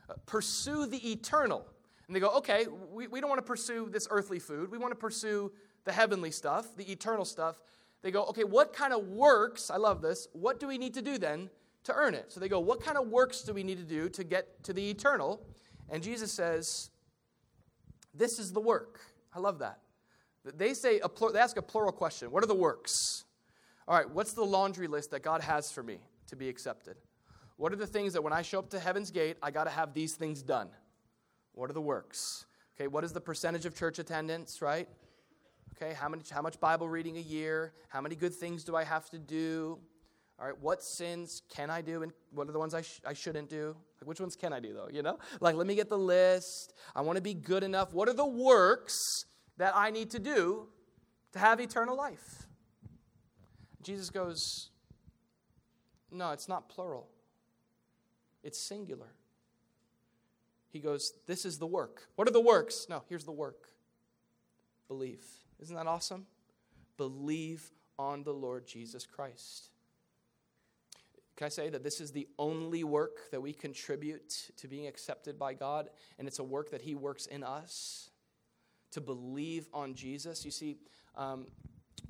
[0.09, 1.65] uh, pursue the eternal.
[2.11, 4.69] And they go, okay, we, we don't want to pursue this earthly food.
[4.69, 5.49] We want to pursue
[5.85, 7.61] the heavenly stuff, the eternal stuff.
[8.01, 11.01] They go, okay, what kind of works, I love this, what do we need to
[11.01, 11.49] do then
[11.85, 12.29] to earn it?
[12.29, 14.73] So they go, what kind of works do we need to do to get to
[14.73, 15.41] the eternal?
[15.89, 16.89] And Jesus says,
[18.13, 18.99] this is the work.
[19.33, 19.79] I love that.
[20.43, 22.31] They say, a plur- they ask a plural question.
[22.31, 23.25] What are the works?
[23.87, 26.95] All right, what's the laundry list that God has for me to be accepted?
[27.57, 29.69] What are the things that when I show up to heaven's gate, I got to
[29.69, 30.69] have these things done?
[31.53, 32.45] What are the works?
[32.75, 34.87] Okay, what is the percentage of church attendance, right?
[35.75, 37.73] Okay, how, many, how much Bible reading a year?
[37.89, 39.77] How many good things do I have to do?
[40.41, 43.13] All right, what sins can I do and what are the ones I, sh- I
[43.13, 43.75] shouldn't do?
[44.01, 44.89] Like, which ones can I do, though?
[44.91, 45.19] You know?
[45.39, 46.73] Like, let me get the list.
[46.95, 47.93] I want to be good enough.
[47.93, 48.97] What are the works
[49.57, 50.67] that I need to do
[51.33, 52.47] to have eternal life?
[53.83, 54.71] Jesus goes,
[56.11, 57.07] No, it's not plural,
[58.43, 59.13] it's singular.
[60.71, 62.07] He goes, This is the work.
[62.15, 62.87] What are the works?
[62.89, 63.67] No, here's the work
[64.87, 65.23] believe.
[65.61, 66.25] Isn't that awesome?
[66.97, 69.70] Believe on the Lord Jesus Christ.
[71.37, 75.39] Can I say that this is the only work that we contribute to being accepted
[75.39, 75.89] by God,
[76.19, 78.09] and it's a work that He works in us
[78.91, 80.45] to believe on Jesus?
[80.45, 80.77] You see,
[81.15, 81.47] um,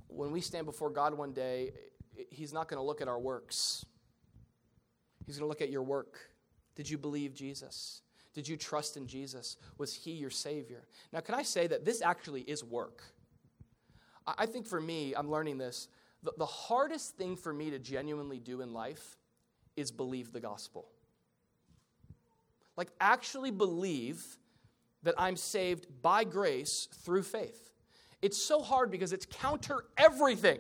[0.08, 1.72] when we stand before God one day,
[2.30, 3.86] He's not going to look at our works,
[5.26, 6.18] He's going to look at your work.
[6.76, 8.02] Did you believe Jesus?
[8.34, 9.58] Did you trust in Jesus?
[9.78, 10.88] Was He your Savior?
[11.12, 13.04] Now, can I say that this actually is work?
[14.26, 15.88] I think for me, I'm learning this.
[16.24, 19.18] The, the hardest thing for me to genuinely do in life
[19.76, 20.88] is believe the gospel.
[22.78, 24.24] Like, actually believe
[25.04, 27.72] that I'm saved by grace through faith.
[28.22, 30.60] It's so hard because it's counter everything.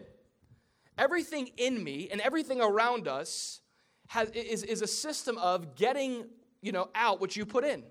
[0.97, 3.61] Everything in me and everything around us
[4.07, 6.25] has, is, is a system of getting
[6.61, 7.83] you know, out what you put in,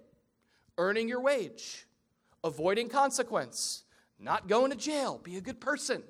[0.78, 1.86] earning your wage,
[2.44, 3.84] avoiding consequence,
[4.18, 6.02] not going to jail, be a good person?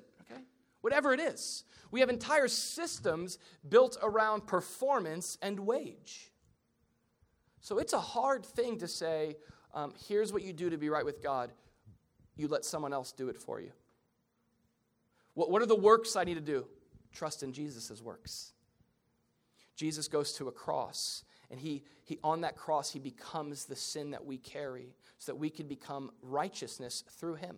[0.81, 1.63] Whatever it is.
[1.91, 6.31] We have entire systems built around performance and wage.
[7.59, 9.37] So it's a hard thing to say,
[9.73, 11.51] um, here's what you do to be right with God.
[12.35, 13.71] You let someone else do it for you.
[15.33, 16.65] What, what are the works I need to do?
[17.13, 18.53] Trust in Jesus' works.
[19.75, 24.11] Jesus goes to a cross, and he, he on that cross, he becomes the sin
[24.11, 27.57] that we carry so that we can become righteousness through him.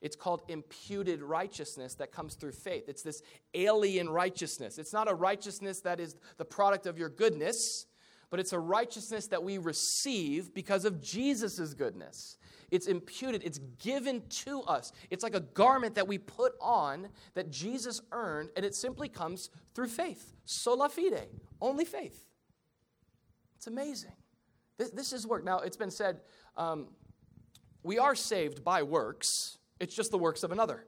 [0.00, 2.84] It's called imputed righteousness that comes through faith.
[2.88, 3.22] It's this
[3.54, 4.78] alien righteousness.
[4.78, 7.86] It's not a righteousness that is the product of your goodness,
[8.30, 12.36] but it's a righteousness that we receive because of Jesus' goodness.
[12.70, 14.92] It's imputed, it's given to us.
[15.10, 19.50] It's like a garment that we put on that Jesus earned, and it simply comes
[19.74, 20.32] through faith.
[20.44, 21.28] Sola fide,
[21.60, 22.24] only faith.
[23.56, 24.12] It's amazing.
[24.76, 25.44] This, this is work.
[25.44, 26.20] Now, it's been said
[26.56, 26.88] um,
[27.82, 30.84] we are saved by works it's just the works of another.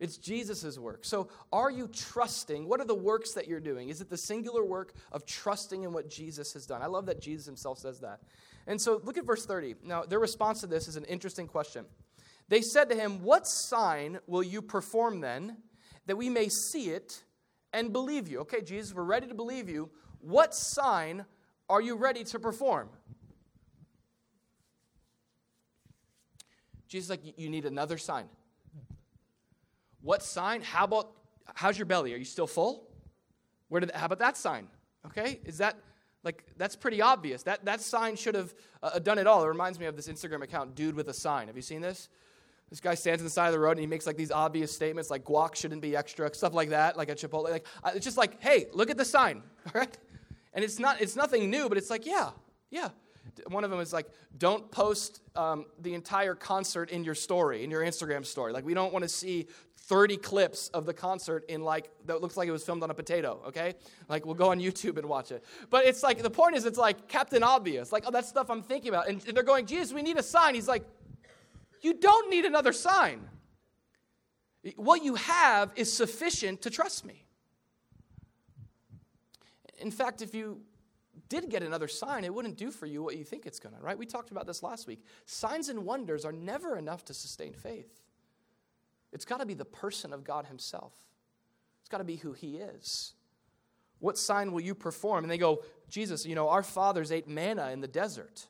[0.00, 1.04] It's Jesus' work.
[1.04, 2.68] So, are you trusting?
[2.68, 3.88] What are the works that you're doing?
[3.88, 6.82] Is it the singular work of trusting in what Jesus has done?
[6.82, 8.20] I love that Jesus himself says that.
[8.68, 9.74] And so, look at verse 30.
[9.82, 11.84] Now, their response to this is an interesting question.
[12.48, 15.56] They said to him, What sign will you perform then,
[16.06, 17.24] that we may see it
[17.72, 18.40] and believe you?
[18.40, 19.90] Okay, Jesus, we're ready to believe you.
[20.20, 21.26] What sign
[21.68, 22.88] are you ready to perform?
[26.88, 28.24] Jesus like, you need another sign.
[30.00, 30.62] What sign?
[30.62, 31.10] How about,
[31.54, 32.14] how's your belly?
[32.14, 32.88] Are you still full?
[33.68, 34.68] Where did, how about that sign?
[35.06, 35.76] Okay, is that,
[36.24, 37.42] like, that's pretty obvious.
[37.44, 39.44] That, that sign should have uh, done it all.
[39.44, 41.46] It reminds me of this Instagram account, Dude with a Sign.
[41.46, 42.08] Have you seen this?
[42.70, 44.70] This guy stands on the side of the road and he makes like these obvious
[44.74, 47.50] statements like guac shouldn't be extra, stuff like that, like a Chipotle.
[47.50, 49.98] Like, uh, it's just like, hey, look at the sign, all right?
[50.52, 52.30] And it's not, it's nothing new, but it's like, yeah,
[52.70, 52.88] yeah.
[53.48, 57.70] One of them is like, don't post um, the entire concert in your story, in
[57.70, 58.52] your Instagram story.
[58.52, 59.46] Like, we don't want to see
[59.88, 62.94] 30 clips of the concert in like, that looks like it was filmed on a
[62.94, 63.74] potato, okay?
[64.08, 65.44] Like, we'll go on YouTube and watch it.
[65.70, 67.92] But it's like, the point is, it's like Captain Obvious.
[67.92, 69.08] Like, oh, that's stuff I'm thinking about.
[69.08, 70.54] And they're going, Jesus, we need a sign.
[70.54, 70.84] He's like,
[71.80, 73.20] you don't need another sign.
[74.76, 77.24] What you have is sufficient to trust me.
[79.80, 80.60] In fact, if you
[81.28, 83.80] did get another sign, it wouldn't do for you what you think it's going to,
[83.80, 83.98] right?
[83.98, 85.04] We talked about this last week.
[85.26, 88.02] Signs and wonders are never enough to sustain faith.
[89.12, 90.94] It's got to be the person of God Himself,
[91.80, 93.14] it's got to be who He is.
[94.00, 95.24] What sign will you perform?
[95.24, 98.46] And they go, Jesus, you know, our fathers ate manna in the desert.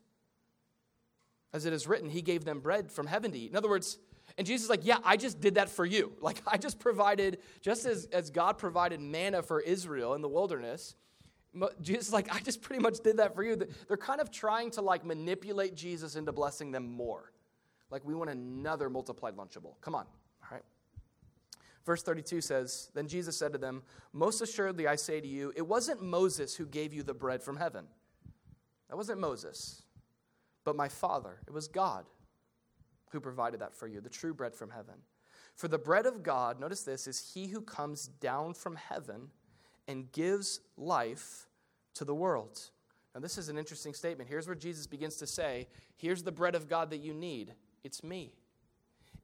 [1.54, 3.50] As it is written, He gave them bread from heaven to eat.
[3.50, 3.98] In other words,
[4.36, 6.12] and Jesus is like, Yeah, I just did that for you.
[6.20, 10.94] Like, I just provided, just as, as God provided manna for Israel in the wilderness,
[11.80, 13.56] Jesus like, I just pretty much did that for you.
[13.86, 17.32] They're kind of trying to like manipulate Jesus into blessing them more.
[17.90, 19.80] Like, we want another multiplied lunchable.
[19.80, 20.04] Come on.
[20.42, 20.62] All right.
[21.86, 25.66] Verse 32 says, Then Jesus said to them, Most assuredly I say to you, it
[25.66, 27.86] wasn't Moses who gave you the bread from heaven.
[28.90, 29.82] That wasn't Moses,
[30.64, 31.38] but my Father.
[31.46, 32.04] It was God
[33.10, 34.94] who provided that for you, the true bread from heaven.
[35.54, 39.30] For the bread of God, notice this, is he who comes down from heaven
[39.88, 41.47] and gives life
[41.98, 42.60] to the world.
[43.14, 44.28] Now, this is an interesting statement.
[44.28, 47.54] Here's where Jesus begins to say, Here's the bread of God that you need.
[47.84, 48.32] It's me.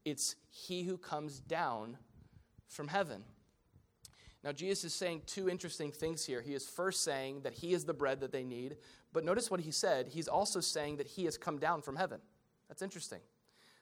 [0.04, 1.96] It's he who comes down
[2.68, 3.24] from heaven.
[4.42, 6.42] Now, Jesus is saying two interesting things here.
[6.42, 8.76] He is first saying that he is the bread that they need,
[9.12, 10.08] but notice what he said.
[10.08, 12.20] He's also saying that he has come down from heaven.
[12.68, 13.20] That's interesting.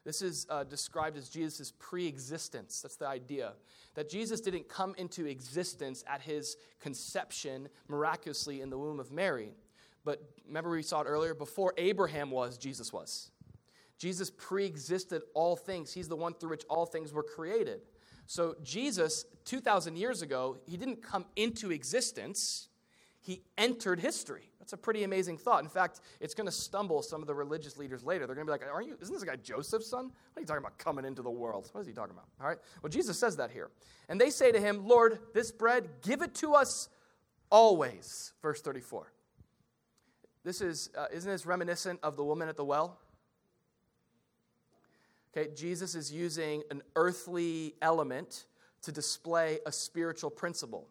[0.04, 2.80] This is uh, described as Jesus' pre existence.
[2.80, 3.52] That's the idea.
[3.94, 9.54] That Jesus didn't come into existence at his conception miraculously in the womb of Mary.
[10.04, 13.30] But remember, we saw it earlier before Abraham was, Jesus was.
[13.98, 17.82] Jesus pre existed all things, he's the one through which all things were created.
[18.26, 22.68] So, Jesus, 2,000 years ago, he didn't come into existence,
[23.20, 24.51] he entered history.
[24.62, 25.64] That's a pretty amazing thought.
[25.64, 28.28] In fact, it's going to stumble some of the religious leaders later.
[28.28, 30.04] They're going to be like, Aren't you, isn't this guy Joseph's son?
[30.04, 31.68] What are you talking about coming into the world?
[31.72, 32.26] What is he talking about?
[32.40, 32.58] All right.
[32.80, 33.70] Well, Jesus says that here.
[34.08, 36.88] And they say to him, Lord, this bread, give it to us
[37.50, 38.34] always.
[38.40, 39.12] Verse 34.
[40.44, 43.00] This is, uh, isn't this reminiscent of the woman at the well?
[45.36, 48.44] Okay, Jesus is using an earthly element
[48.82, 50.86] to display a spiritual principle.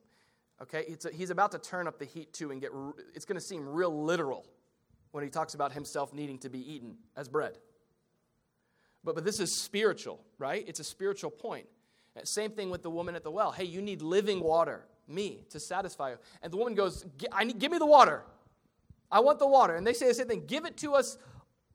[0.61, 2.71] Okay, a, he's about to turn up the heat too and get,
[3.15, 4.45] it's going to seem real literal
[5.11, 7.57] when he talks about himself needing to be eaten as bread.
[9.03, 10.63] But, but this is spiritual, right?
[10.67, 11.65] It's a spiritual point.
[12.23, 13.51] Same thing with the woman at the well.
[13.51, 16.17] Hey, you need living water, me, to satisfy you.
[16.43, 18.23] And the woman goes, I need, Give me the water.
[19.11, 19.75] I want the water.
[19.75, 21.17] And they say the same thing give it to us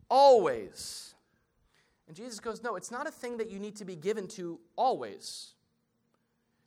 [0.08, 1.14] always.
[2.06, 4.60] And Jesus goes, No, it's not a thing that you need to be given to
[4.76, 5.54] always.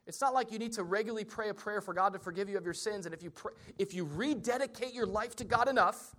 [0.10, 2.58] It's not like you need to regularly pray a prayer for God to forgive you
[2.58, 3.06] of your sins.
[3.06, 6.15] And if you, pray, if you rededicate your life to God enough,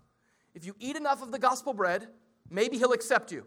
[0.55, 2.07] if you eat enough of the gospel bread,
[2.49, 3.45] maybe He'll accept you.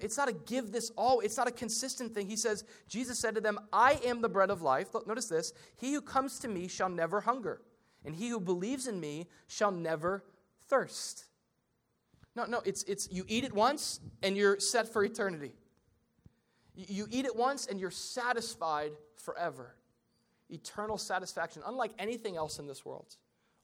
[0.00, 2.26] It's not a give this all, it's not a consistent thing.
[2.26, 4.88] He says, Jesus said to them, I am the bread of life.
[5.06, 7.60] Notice this He who comes to me shall never hunger,
[8.06, 10.24] and he who believes in me shall never
[10.66, 11.26] thirst.
[12.34, 15.52] No, no, it's, it's you eat it once and you're set for eternity.
[16.74, 19.74] You eat it once and you're satisfied forever.
[20.50, 23.16] Eternal satisfaction, unlike anything else in this world.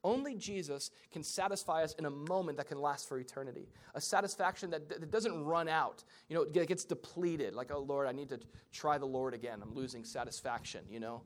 [0.04, 3.68] Only Jesus can satisfy us in a moment that can last for eternity.
[3.94, 6.04] A satisfaction that, that doesn't run out.
[6.28, 7.54] You know, it gets depleted.
[7.54, 8.38] Like, oh, Lord, I need to
[8.72, 9.60] try the Lord again.
[9.60, 11.22] I'm losing satisfaction, you know?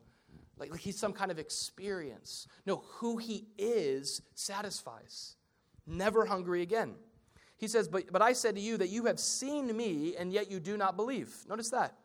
[0.57, 2.47] Like, like he's some kind of experience.
[2.65, 5.35] No, who he is satisfies.
[5.85, 6.95] Never hungry again.
[7.63, 10.51] He says, but, but I said to you that you have seen me, and yet
[10.51, 11.33] you do not believe.
[11.47, 11.95] Notice that.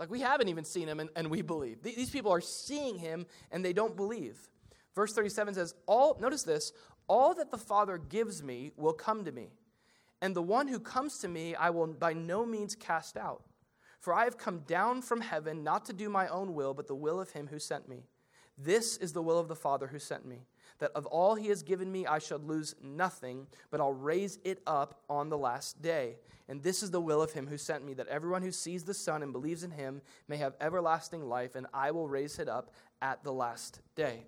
[0.00, 1.80] Like we haven't even seen him, and, and we believe.
[1.80, 4.48] These people are seeing him, and they don't believe.
[4.96, 6.72] Verse 37 says, All, notice this,
[7.06, 9.50] all that the Father gives me will come to me,
[10.20, 13.44] and the one who comes to me I will by no means cast out.
[14.00, 16.96] For I have come down from heaven not to do my own will, but the
[16.96, 18.08] will of him who sent me.
[18.58, 20.46] This is the will of the Father who sent me
[20.78, 24.60] that of all he has given me I shall lose nothing, but I'll raise it
[24.66, 26.16] up on the last day.
[26.48, 28.94] And this is the will of him who sent me, that everyone who sees the
[28.94, 32.74] Son and believes in him may have everlasting life, and I will raise it up
[33.00, 34.26] at the last day.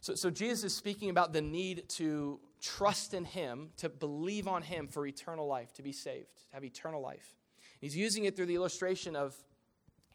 [0.00, 4.62] So, so Jesus is speaking about the need to trust in him, to believe on
[4.62, 7.36] him for eternal life, to be saved, to have eternal life.
[7.80, 9.36] He's using it through the illustration of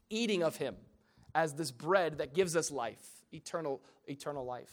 [0.09, 0.75] eating of him
[1.35, 4.71] as this bread that gives us life, eternal, eternal life.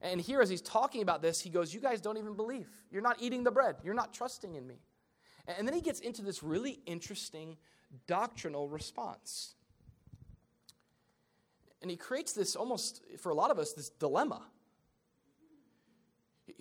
[0.00, 2.68] And here, as he's talking about this, he goes, You guys don't even believe.
[2.90, 3.76] You're not eating the bread.
[3.82, 4.76] You're not trusting in me.
[5.46, 7.56] And then he gets into this really interesting
[8.06, 9.54] doctrinal response.
[11.80, 14.42] And he creates this almost, for a lot of us, this dilemma.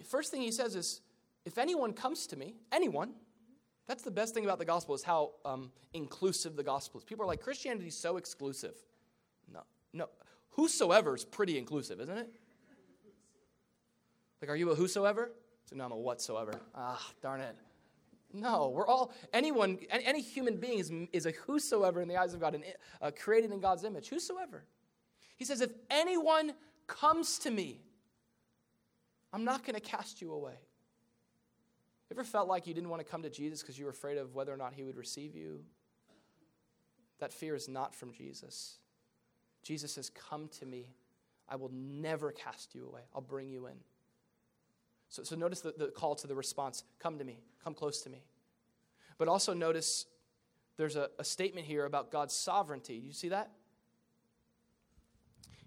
[0.05, 1.01] First thing he says is,
[1.45, 3.13] If anyone comes to me, anyone,
[3.87, 7.03] that's the best thing about the gospel is how um, inclusive the gospel is.
[7.03, 8.75] People are like, Christianity is so exclusive.
[9.51, 9.61] No,
[9.93, 10.09] no.
[10.51, 12.29] Whosoever is pretty inclusive, isn't it?
[14.41, 15.31] Like, are you a whosoever?
[15.65, 16.53] So, no, I'm a whatsoever.
[16.75, 17.55] Ah, darn it.
[18.33, 22.39] No, we're all, anyone, any human being is, is a whosoever in the eyes of
[22.39, 22.63] God and
[23.01, 24.09] uh, created in God's image.
[24.09, 24.65] Whosoever.
[25.37, 26.53] He says, if anyone
[26.87, 27.81] comes to me,
[29.33, 30.55] I'm not going to cast you away.
[32.11, 34.33] Ever felt like you didn't want to come to Jesus because you were afraid of
[34.33, 35.61] whether or not he would receive you?
[37.19, 38.77] That fear is not from Jesus.
[39.63, 40.93] Jesus says, Come to me.
[41.49, 43.01] I will never cast you away.
[43.13, 43.75] I'll bring you in.
[45.09, 48.09] So, so notice the, the call to the response come to me, come close to
[48.09, 48.23] me.
[49.17, 50.05] But also notice
[50.77, 52.95] there's a, a statement here about God's sovereignty.
[52.95, 53.51] You see that?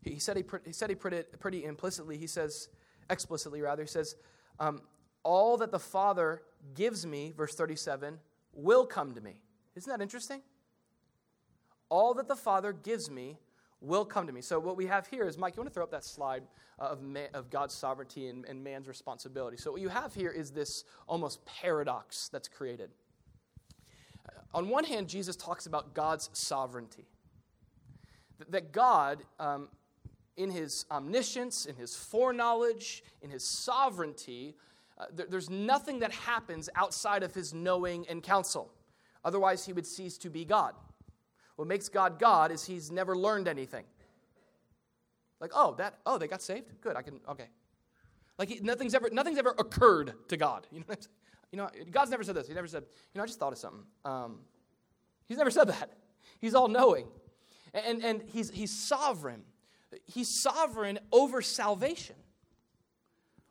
[0.03, 2.16] He, he said he, he said he put it pretty implicitly.
[2.16, 2.68] He says,
[3.09, 4.16] explicitly rather, he says,
[4.59, 4.82] um,
[5.22, 6.43] All that the Father
[6.74, 8.18] gives me, verse 37,
[8.53, 9.41] will come to me.
[9.74, 10.43] Isn't that interesting?
[11.88, 13.38] All that the Father gives me
[13.81, 14.41] will come to me.
[14.41, 16.43] So, what we have here is, Mike, you want to throw up that slide
[16.78, 19.57] uh, of, man, of God's sovereignty and, and man's responsibility.
[19.57, 22.91] So, what you have here is this almost paradox that's created.
[24.28, 27.07] Uh, on one hand, Jesus talks about God's sovereignty.
[28.49, 29.68] That God, um,
[30.37, 34.57] in his omniscience, in his foreknowledge, in his sovereignty,
[34.99, 38.70] uh, there, there's nothing that happens outside of his knowing and counsel.
[39.24, 40.74] Otherwise, he would cease to be God.
[41.61, 43.85] What makes God God is he's never learned anything.
[45.41, 46.71] Like, oh, that, oh, they got saved?
[46.81, 47.49] Good, I can, okay.
[48.39, 50.67] Like, he, nothing's ever, nothing's ever occurred to God.
[50.73, 51.15] You know what I'm saying?
[51.53, 52.49] You know, God's never said this.
[52.49, 53.83] He never said, you know, I just thought of something.
[54.07, 54.39] Um,
[55.29, 55.91] he's never said that.
[56.41, 57.09] He's all knowing.
[57.75, 59.43] And, and he's, he's sovereign.
[60.07, 62.17] He's sovereign over salvation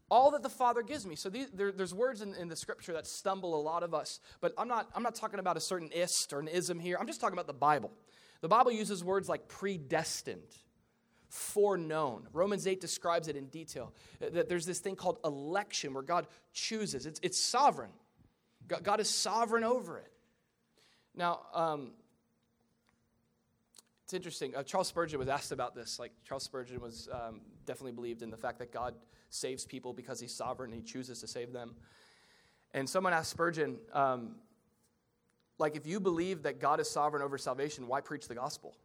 [0.09, 1.15] all that the Father gives me.
[1.15, 4.19] So these, there, there's words in, in, the scripture that stumble a lot of us,
[4.41, 6.97] but I'm not, I'm not talking about a certain ist or an ism here.
[6.99, 7.91] I'm just talking about the Bible.
[8.41, 10.41] The Bible uses words like predestined,
[11.27, 12.27] foreknown.
[12.33, 13.93] Romans 8 describes it in detail.
[14.19, 17.91] That there's this thing called election where God chooses, it's, it's sovereign.
[18.83, 20.11] God, is sovereign over it.
[21.15, 21.91] Now, um,
[24.03, 24.55] it's interesting.
[24.55, 25.99] Uh, Charles Spurgeon was asked about this.
[25.99, 28.95] Like, Charles Spurgeon was um, definitely believed in the fact that God
[29.29, 31.75] saves people because he's sovereign and he chooses to save them.
[32.73, 34.37] And someone asked Spurgeon, um,
[35.59, 38.75] like, if you believe that God is sovereign over salvation, why preach the gospel?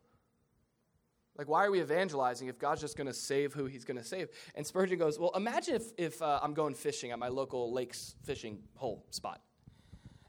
[1.39, 4.05] Like, why are we evangelizing if God's just going to save who he's going to
[4.05, 4.29] save?
[4.55, 8.17] And Spurgeon goes, Well, imagine if, if uh, I'm going fishing at my local lakes
[8.23, 9.41] fishing hole spot.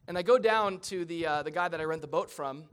[0.07, 2.63] And I go down to the, uh, the guy that I rent the boat from,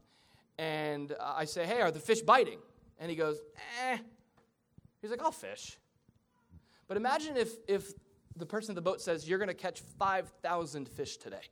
[0.58, 2.60] and I say, Hey, are the fish biting?
[3.00, 3.40] And he goes,
[3.82, 3.98] Eh.
[5.02, 5.76] He's like, I'll fish.
[6.88, 7.92] But imagine if, if
[8.36, 11.50] the person in the boat says, You're going to catch 5,000 fish today.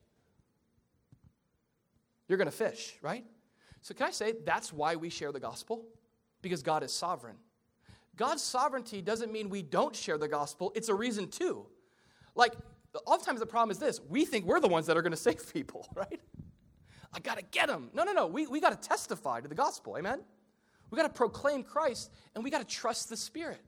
[2.28, 3.24] You're going to fish, right?
[3.82, 5.84] So, can I say that's why we share the gospel?
[6.42, 7.36] Because God is sovereign.
[8.16, 11.66] God's sovereignty doesn't mean we don't share the gospel, it's a reason to.
[12.34, 12.54] Like,
[13.06, 15.52] oftentimes the problem is this we think we're the ones that are going to save
[15.52, 16.20] people, right?
[17.12, 17.90] I got to get them.
[17.92, 18.26] No, no, no.
[18.26, 19.96] We, we got to testify to the gospel.
[19.98, 20.20] Amen?
[20.90, 23.60] We got to proclaim Christ and we got to trust the Spirit.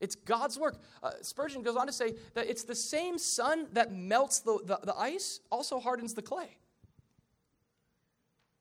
[0.00, 0.76] It's God's work.
[1.02, 4.78] Uh, Spurgeon goes on to say that it's the same sun that melts the, the,
[4.82, 6.58] the ice, also hardens the clay.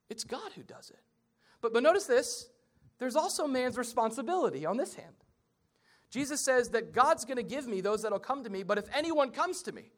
[0.09, 0.99] It's God who does it.
[1.61, 2.49] But, but notice this
[2.99, 5.15] there's also man's responsibility on this hand.
[6.09, 8.85] Jesus says that God's going to give me those that'll come to me, but if
[8.93, 9.91] anyone comes to me,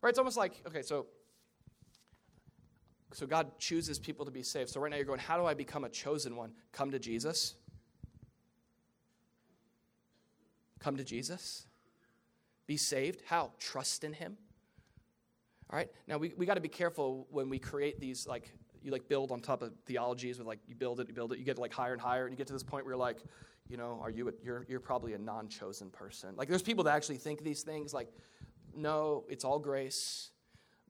[0.00, 0.10] right?
[0.10, 1.06] It's almost like, okay, so
[3.14, 4.70] so God chooses people to be saved.
[4.70, 6.50] So right now you're going, how do I become a chosen one?
[6.72, 7.54] Come to Jesus.
[10.80, 11.66] Come to Jesus.
[12.66, 13.22] Be saved.
[13.24, 13.52] How?
[13.60, 14.36] Trust in Him.
[15.70, 15.88] All right.
[16.08, 18.50] Now we, we got to be careful when we create these like
[18.82, 21.38] you like build on top of theologies with like you build it, you build it,
[21.38, 23.22] you get like higher and higher, and you get to this point where you're like,
[23.68, 26.34] you know, are you a, you're you're probably a non-chosen person.
[26.36, 27.94] Like there's people that actually think these things.
[27.94, 28.08] Like,
[28.76, 30.30] no, it's all grace,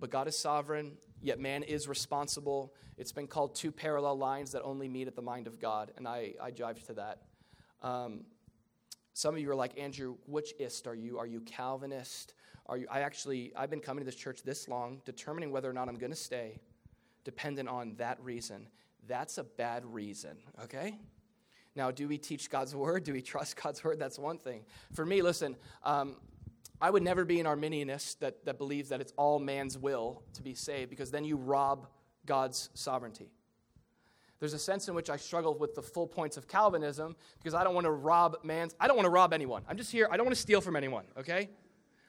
[0.00, 0.96] but God is sovereign.
[1.24, 2.74] Yet man is responsible.
[2.98, 6.06] It's been called two parallel lines that only meet at the mind of God, and
[6.06, 7.22] I I jive to that.
[7.80, 8.26] Um,
[9.14, 11.18] some of you are like, Andrew, which ist are you?
[11.18, 12.34] Are you Calvinist?
[12.66, 15.72] Are you, I actually, I've been coming to this church this long, determining whether or
[15.72, 16.60] not I'm going to stay,
[17.24, 18.68] dependent on that reason.
[19.06, 20.98] That's a bad reason, okay?
[21.74, 23.04] Now, do we teach God's word?
[23.04, 23.98] Do we trust God's word?
[23.98, 24.64] That's one thing.
[24.92, 26.16] For me, listen, um,
[26.84, 30.42] I would never be an Arminianist that, that believes that it's all man's will to
[30.42, 31.86] be saved, because then you rob
[32.26, 33.30] God's sovereignty.
[34.38, 37.64] There's a sense in which I struggle with the full points of Calvinism because I
[37.64, 39.62] don't want to rob man's, I don't want to rob anyone.
[39.66, 41.48] I'm just here, I don't want to steal from anyone, okay?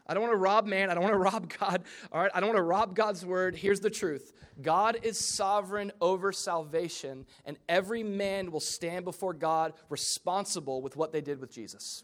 [0.05, 0.89] I don't want to rob man.
[0.89, 1.83] I don't want to rob God.
[2.11, 2.31] All right.
[2.35, 3.55] I don't want to rob God's word.
[3.55, 9.71] Here's the truth God is sovereign over salvation, and every man will stand before God
[9.87, 12.03] responsible with what they did with Jesus.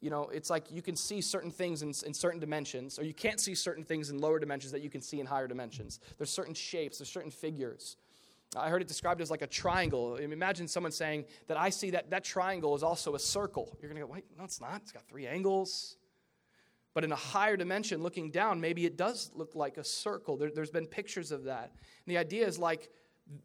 [0.00, 3.14] You know, it's like you can see certain things in, in certain dimensions, or you
[3.14, 6.00] can't see certain things in lower dimensions that you can see in higher dimensions.
[6.18, 7.96] There's certain shapes, there's certain figures.
[8.56, 10.16] I heard it described as like a triangle.
[10.16, 13.76] Imagine someone saying that I see that that triangle is also a circle.
[13.80, 14.80] You're going to go, wait, no, it's not.
[14.82, 15.96] It's got three angles.
[16.92, 20.36] But in a higher dimension, looking down, maybe it does look like a circle.
[20.36, 21.70] There, has been pictures of that.
[22.04, 22.90] And the idea is like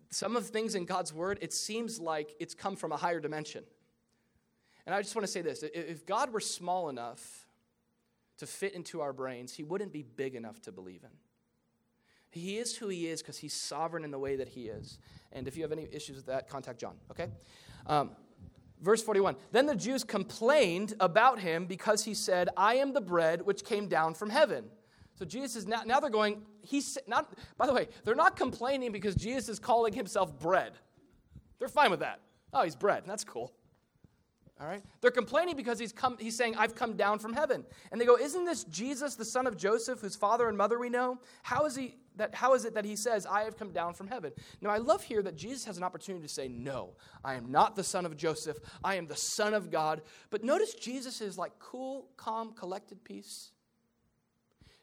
[0.10, 3.20] some of the things in God's word, it seems like it's come from a higher
[3.20, 3.64] dimension.
[4.86, 7.48] And I just want to say this if God were small enough
[8.38, 11.10] to fit into our brains, he wouldn't be big enough to believe in.
[12.30, 15.00] He is who he is because he's sovereign in the way that he is.
[15.32, 17.30] And if you have any issues with that, contact John, okay?
[17.88, 18.12] Um,
[18.82, 23.42] verse 41 Then the Jews complained about him because he said, I am the bread
[23.42, 24.66] which came down from heaven.
[25.18, 28.92] So Jesus is now, now they're going, he's not, by the way, they're not complaining
[28.92, 30.74] because Jesus is calling himself bread.
[31.58, 32.20] They're fine with that.
[32.52, 33.04] Oh, he's bread.
[33.06, 33.54] That's cool.
[34.60, 34.82] All right?
[35.02, 37.66] They're complaining because he's, come, he's saying, I've come down from heaven.
[37.92, 40.90] And they go, Isn't this Jesus, the son of Joseph, whose father and mother we
[40.90, 41.20] know?
[41.44, 44.08] How is, he, that, how is it that he says, I have come down from
[44.08, 44.32] heaven?
[44.62, 46.92] Now, I love here that Jesus has an opportunity to say, No,
[47.24, 48.58] I am not the son of Joseph.
[48.82, 50.02] I am the son of God.
[50.30, 53.52] But notice Jesus is like cool, calm, collected peace.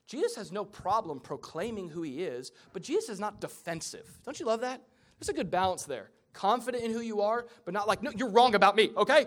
[0.06, 4.06] Jesus has no problem proclaiming who he is, but Jesus is not defensive.
[4.26, 4.82] Don't you love that?
[5.18, 6.10] There's a good balance there.
[6.34, 9.26] Confident in who you are, but not like, no, you're wrong about me, okay?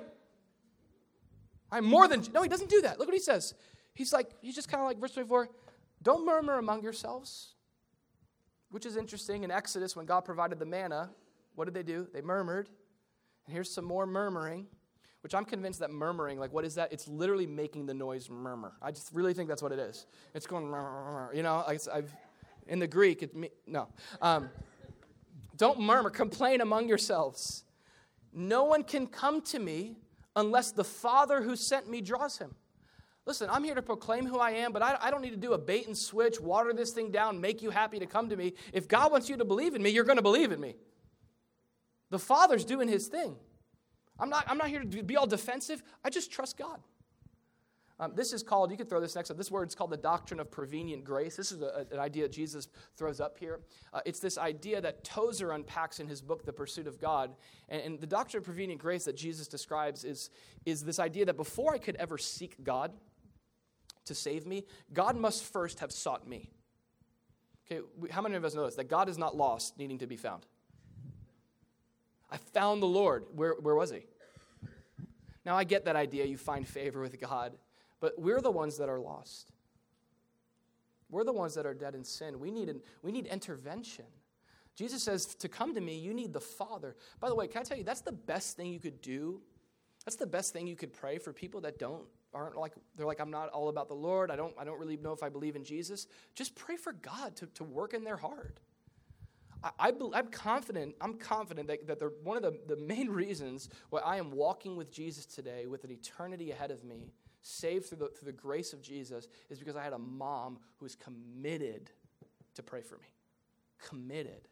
[1.76, 2.24] I'm more than.
[2.34, 3.00] No, he doesn't do that.
[3.00, 3.54] Look what he says.
[3.94, 5.50] He's like, he's just kind of like verse 24
[6.02, 7.56] don't murmur among yourselves,
[8.70, 9.44] which is interesting.
[9.44, 11.10] In Exodus, when God provided the manna,
[11.56, 12.08] what did they do?
[12.14, 12.70] They murmured.
[13.46, 14.68] And here's some more murmuring,
[15.22, 16.94] which I'm convinced that murmuring, like, what is that?
[16.94, 18.74] It's literally making the noise murmur.
[18.82, 20.06] I just really think that's what it is.
[20.36, 20.66] It's going,
[21.34, 22.14] you know, I've,
[22.68, 23.88] in the Greek, it, no.
[24.22, 24.50] Um,
[25.58, 27.64] don't murmur, complain among yourselves.
[28.32, 29.98] No one can come to me
[30.36, 32.56] unless the Father who sent me draws him.
[33.26, 35.54] Listen, I'm here to proclaim who I am, but I, I, don't need to do
[35.54, 38.54] a bait and switch, water this thing down, make you happy to come to me.
[38.72, 40.76] If God wants you to believe in me, you're going to believe in me.
[42.12, 43.36] The Father's doing his thing.
[44.20, 45.82] I'm not, I'm not here to be all defensive.
[46.04, 46.80] I just trust God.
[47.98, 49.38] Um, this is called, you could throw this next up.
[49.38, 51.38] This word is called the doctrine of prevenient grace.
[51.38, 52.68] This is a, an idea Jesus
[52.98, 53.62] throws up here.
[53.94, 57.34] Uh, it's this idea that Tozer unpacks in his book, The Pursuit of God.
[57.70, 60.30] And, and, the doctrine of prevenient grace that Jesus describes is,
[60.66, 62.92] is this idea that before I could ever seek God
[64.04, 66.52] to save me, God must first have sought me.
[67.72, 67.82] Okay,
[68.12, 68.76] how many of us know this?
[68.76, 70.46] That God is not lost, needing to be found.
[72.30, 73.24] I found the Lord.
[73.34, 74.06] Where, where was he?
[75.46, 76.26] Now, I get that idea.
[76.26, 77.54] You find favor with God.
[78.00, 79.52] But we're the ones that are lost.
[81.10, 82.40] We're the ones that are dead in sin.
[82.40, 84.06] We need, an, we need intervention.
[84.76, 86.96] Jesus says, To come to me, you need the Father.
[87.20, 89.42] By the way, can I tell you, that's the best thing you could do.
[90.06, 93.22] That's the best thing you could pray for people that don't aren't like they're like
[93.22, 95.56] i'm not all about the lord i don't i don't really know if i believe
[95.56, 98.60] in jesus just pray for god to, to work in their heart
[99.64, 104.18] I, I'm confident i'm confident that, that one of the, the main reasons why i
[104.18, 107.14] am walking with jesus today with an eternity ahead of me
[107.46, 110.86] saved through the, through the grace of Jesus is because I had a mom who
[110.86, 111.92] was committed
[112.56, 113.08] to pray for me.
[113.88, 114.48] Committed.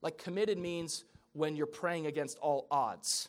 [0.00, 3.28] Like, committed means when you're praying against all odds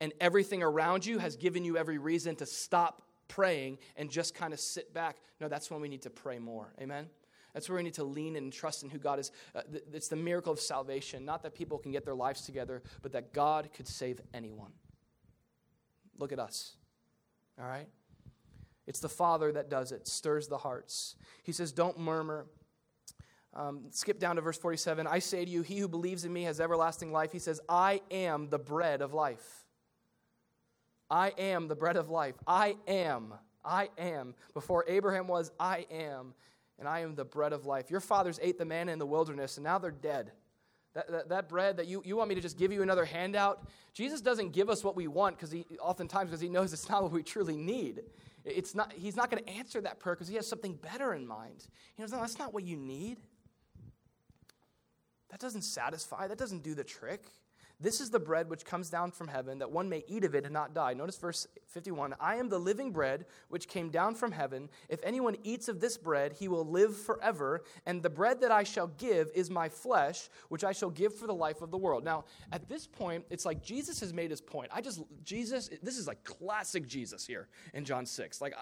[0.00, 4.52] and everything around you has given you every reason to stop praying and just kind
[4.52, 5.18] of sit back.
[5.40, 6.72] No, that's when we need to pray more.
[6.80, 7.06] Amen?
[7.54, 9.30] That's where we need to lean and trust in who God is.
[9.54, 9.62] Uh,
[9.92, 13.32] it's the miracle of salvation, not that people can get their lives together, but that
[13.32, 14.72] God could save anyone.
[16.18, 16.74] Look at us.
[17.60, 17.88] All right?
[18.88, 21.14] It's the Father that does it, stirs the hearts.
[21.42, 22.46] He says, Don't murmur.
[23.54, 25.06] Um, skip down to verse 47.
[25.06, 27.30] I say to you, he who believes in me has everlasting life.
[27.30, 29.64] He says, I am the bread of life.
[31.10, 32.36] I am the bread of life.
[32.46, 33.34] I am.
[33.64, 34.34] I am.
[34.54, 36.34] Before Abraham was, I am.
[36.78, 37.90] And I am the bread of life.
[37.90, 40.32] Your fathers ate the manna in the wilderness, and now they're dead.
[40.94, 43.68] That, that, that, bread that you, you want me to just give you another handout
[43.92, 47.02] jesus doesn't give us what we want because he oftentimes because he knows it's not
[47.02, 48.00] what we truly need
[48.56, 51.26] it's not, he's not going to answer that prayer because he has something better in
[51.26, 51.66] mind.
[51.94, 53.18] He knows, no, that's not what you need.
[55.30, 57.24] That doesn't satisfy, that doesn't do the trick.
[57.80, 60.44] This is the bread which comes down from heaven, that one may eat of it
[60.44, 60.94] and not die.
[60.94, 64.68] Notice verse 51 I am the living bread which came down from heaven.
[64.88, 67.62] If anyone eats of this bread, he will live forever.
[67.86, 71.28] And the bread that I shall give is my flesh, which I shall give for
[71.28, 72.04] the life of the world.
[72.04, 74.70] Now, at this point, it's like Jesus has made his point.
[74.74, 78.40] I just, Jesus, this is like classic Jesus here in John 6.
[78.40, 78.54] Like,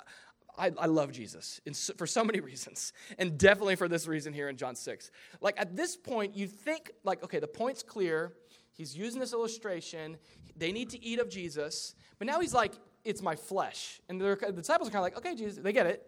[0.59, 1.61] I, I, love Jesus
[1.97, 5.11] for so many reasons, and definitely for this reason here in John 6.
[5.41, 8.33] Like at this point, you think, like, okay, the point's clear.
[8.77, 10.19] He's using this illustration.
[10.57, 11.95] They need to eat of Jesus.
[12.19, 12.73] But now he's like,
[13.05, 14.01] it's my flesh.
[14.09, 16.07] And the disciples are kind of like, okay, Jesus, they get it.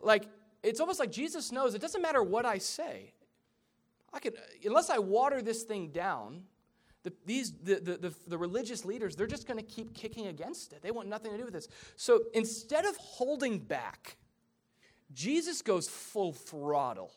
[0.00, 0.24] Like,
[0.62, 3.12] it's almost like Jesus knows it doesn't matter what I say.
[4.12, 4.32] I can,
[4.64, 6.42] unless I water this thing down,
[7.02, 10.72] the, these, the, the, the, the religious leaders, they're just going to keep kicking against
[10.72, 10.82] it.
[10.82, 11.68] They want nothing to do with this.
[11.96, 14.16] So instead of holding back,
[15.14, 17.12] Jesus goes full throttle.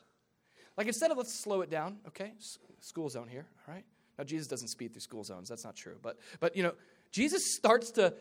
[0.78, 2.34] Like instead of let's slow it down, okay?
[2.80, 3.84] School zone here, all right?
[4.20, 5.48] Now, Jesus doesn't speed through school zones.
[5.48, 5.96] That's not true.
[6.02, 6.74] But, but you know,
[7.10, 8.14] Jesus starts to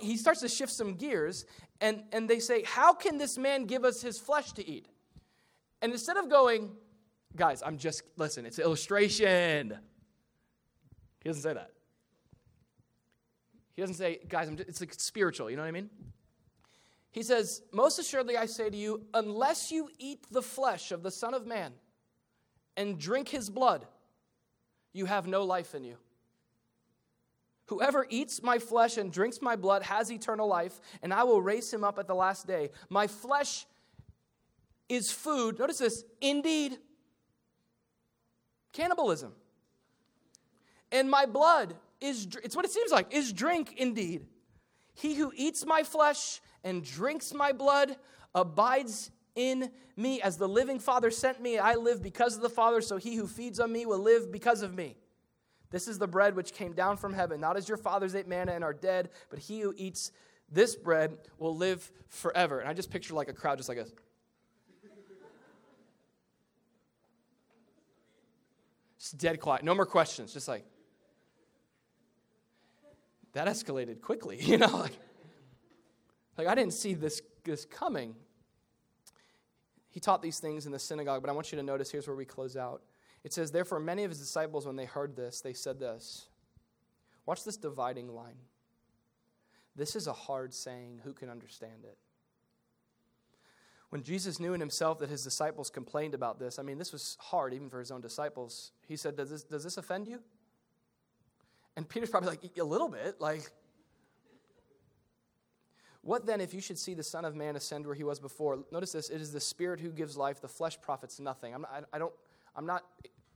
[0.00, 1.44] he starts to shift some gears,
[1.80, 4.88] and, and they say, How can this man give us his flesh to eat?
[5.80, 6.72] And instead of going,
[7.36, 9.78] Guys, I'm just, listen, it's an illustration.
[11.22, 11.70] He doesn't say that.
[13.74, 15.88] He doesn't say, Guys, I'm just, it's like spiritual, you know what I mean?
[17.10, 21.10] He says, Most assuredly I say to you, unless you eat the flesh of the
[21.10, 21.72] Son of Man
[22.76, 23.86] and drink his blood,
[24.92, 25.96] you have no life in you.
[27.66, 31.72] Whoever eats my flesh and drinks my blood has eternal life, and I will raise
[31.72, 32.70] him up at the last day.
[32.88, 33.66] My flesh
[34.88, 35.58] is food.
[35.58, 36.78] Notice this indeed,
[38.72, 39.32] cannibalism.
[40.90, 44.26] And my blood is, it's what it seems like, is drink indeed.
[44.94, 47.96] He who eats my flesh and drinks my blood
[48.34, 50.20] abides in me.
[50.20, 53.26] As the living Father sent me, I live because of the Father, so he who
[53.26, 54.96] feeds on me will live because of me.
[55.70, 58.52] This is the bread which came down from heaven, not as your fathers ate manna
[58.52, 60.10] and are dead, but he who eats
[60.50, 62.58] this bread will live forever.
[62.58, 63.92] And I just picture like a crowd just like this.
[68.98, 69.62] Just dead quiet.
[69.62, 70.32] No more questions.
[70.32, 70.64] Just like,
[73.34, 74.66] that escalated quickly, you know?
[74.66, 74.98] Like,
[76.36, 78.16] like I didn't see this, this coming.
[79.98, 82.14] He taught these things in the synagogue, but I want you to notice here's where
[82.14, 82.82] we close out.
[83.24, 86.28] It says, Therefore, many of his disciples, when they heard this, they said this.
[87.26, 88.36] Watch this dividing line.
[89.74, 91.00] This is a hard saying.
[91.02, 91.98] Who can understand it?
[93.88, 97.16] When Jesus knew in himself that his disciples complained about this, I mean, this was
[97.18, 98.70] hard even for his own disciples.
[98.86, 100.20] He said, Does this, does this offend you?
[101.76, 103.20] And Peter's probably like, A little bit.
[103.20, 103.50] Like,
[106.08, 108.60] what then if you should see the Son of Man ascend where he was before?
[108.72, 111.54] Notice this it is the Spirit who gives life, the flesh profits nothing.
[111.54, 112.14] I'm not, I don't,
[112.56, 112.82] I'm not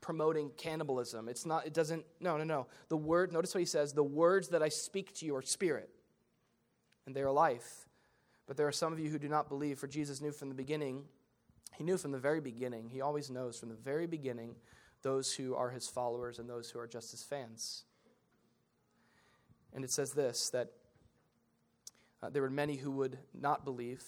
[0.01, 1.29] promoting cannibalism.
[1.29, 2.66] It's not, it doesn't, no, no, no.
[2.89, 5.91] The word, notice what he says the words that I speak to you are spirit,
[7.05, 7.87] and they are life.
[8.47, 10.55] But there are some of you who do not believe, for Jesus knew from the
[10.55, 11.05] beginning,
[11.75, 14.55] he knew from the very beginning, he always knows from the very beginning
[15.03, 17.85] those who are his followers and those who are just his fans.
[19.75, 20.70] And it says this that
[22.23, 24.03] uh, there were many who would not believe.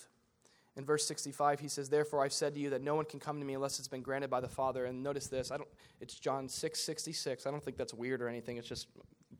[0.77, 3.39] In verse 65, he says, Therefore I've said to you that no one can come
[3.39, 4.87] to me unless it's been granted by the Father.
[4.87, 5.69] And notice this, I don't,
[6.01, 7.47] it's John 6 66.
[7.47, 8.89] I don't think that's weird or anything, it's just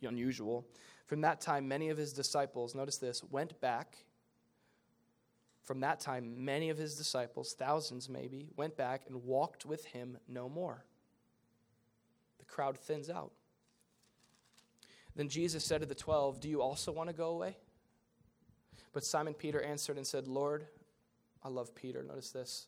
[0.03, 0.67] unusual.
[1.07, 3.97] From that time, many of his disciples, notice this, went back.
[5.63, 10.19] From that time, many of his disciples, thousands maybe, went back and walked with him
[10.29, 10.85] no more.
[12.39, 13.33] The crowd thins out.
[15.17, 17.57] Then Jesus said to the twelve, Do you also want to go away?
[18.95, 20.67] But Simon Peter answered and said, Lord,
[21.43, 22.03] I love Peter.
[22.03, 22.67] Notice this.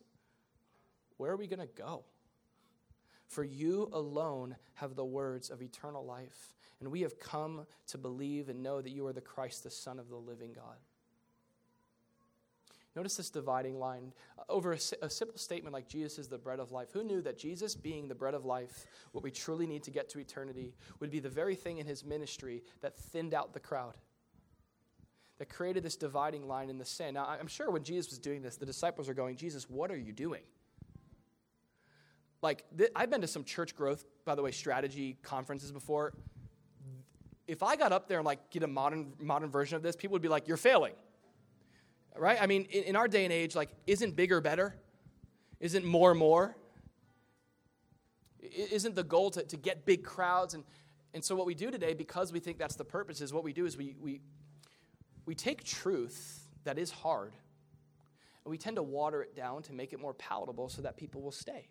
[1.16, 2.04] Where are we going to go?
[3.28, 8.48] For you alone have the words of eternal life, and we have come to believe
[8.48, 10.76] and know that you are the Christ, the Son of the living God.
[12.94, 14.12] Notice this dividing line.
[14.48, 17.38] Over a, a, simple statement like Jesus is the bread of life, who knew that
[17.38, 21.10] Jesus, being the bread of life, what we truly need to get to eternity, would
[21.10, 23.96] be the very thing in his ministry that thinned out the crowd?
[25.38, 27.14] That created this dividing line in the sin.
[27.14, 29.96] Now, I'm sure when Jesus was doing this, the disciples are going, Jesus, what are
[29.96, 30.40] you doing?
[32.40, 36.14] Like, th- I've been to some church growth, by the way, strategy conferences before.
[37.46, 40.14] If I got up there and like get a modern modern version of this, people
[40.14, 40.94] would be like, "You're failing."
[42.18, 42.40] right?
[42.40, 44.76] I mean, in, in our day and age, like, isn't bigger better?
[45.60, 46.56] Isn't more more?
[48.40, 50.54] Isn't the goal to, to get big crowds?
[50.54, 50.64] And,
[51.14, 53.52] and so, what we do today, because we think that's the purpose, is what we
[53.52, 54.20] do is we, we,
[55.26, 57.34] we take truth that is hard
[58.44, 61.20] and we tend to water it down to make it more palatable so that people
[61.20, 61.68] will stay.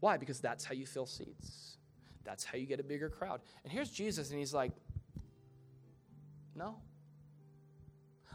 [0.00, 0.18] Why?
[0.18, 1.78] Because that's how you fill seats.
[2.24, 3.40] That's how you get a bigger crowd.
[3.64, 4.72] And here's Jesus, and he's like,
[6.54, 6.76] no.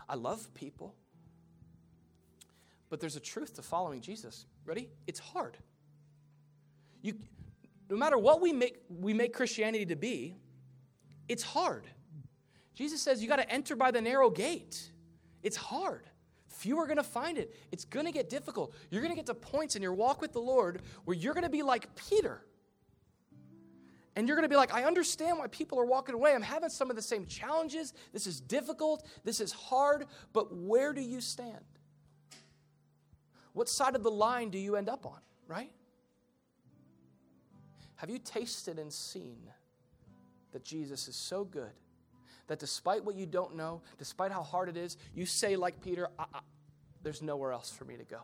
[0.08, 0.96] I love people.
[2.90, 4.48] But there's a truth to following Jesus.
[4.66, 4.90] Ready?
[5.06, 5.58] It's hard.
[7.04, 7.14] You,
[7.88, 10.36] no matter what we make, we make Christianity to be,
[11.28, 11.86] it's hard.
[12.80, 14.90] Jesus says you got to enter by the narrow gate.
[15.44, 16.06] It's hard.
[16.48, 17.54] Few are going to find it.
[17.74, 18.74] It's going to get difficult.
[18.90, 21.44] You're going to get to points in your walk with the Lord where you're going
[21.44, 22.42] to be like Peter.
[24.16, 26.34] And you're going to be like, I understand why people are walking away.
[26.34, 27.94] I'm having some of the same challenges.
[28.14, 29.06] This is difficult.
[29.26, 30.06] This is hard.
[30.32, 31.66] But where do you stand?
[33.52, 35.20] What side of the line do you end up on,
[35.50, 35.74] right?
[37.96, 39.50] Have you tasted and seen
[40.54, 41.74] that Jesus is so good
[42.50, 46.10] that despite what you don't know, despite how hard it is, you say, like Peter,
[46.18, 46.40] I, I,
[47.04, 48.22] there's nowhere else for me to go?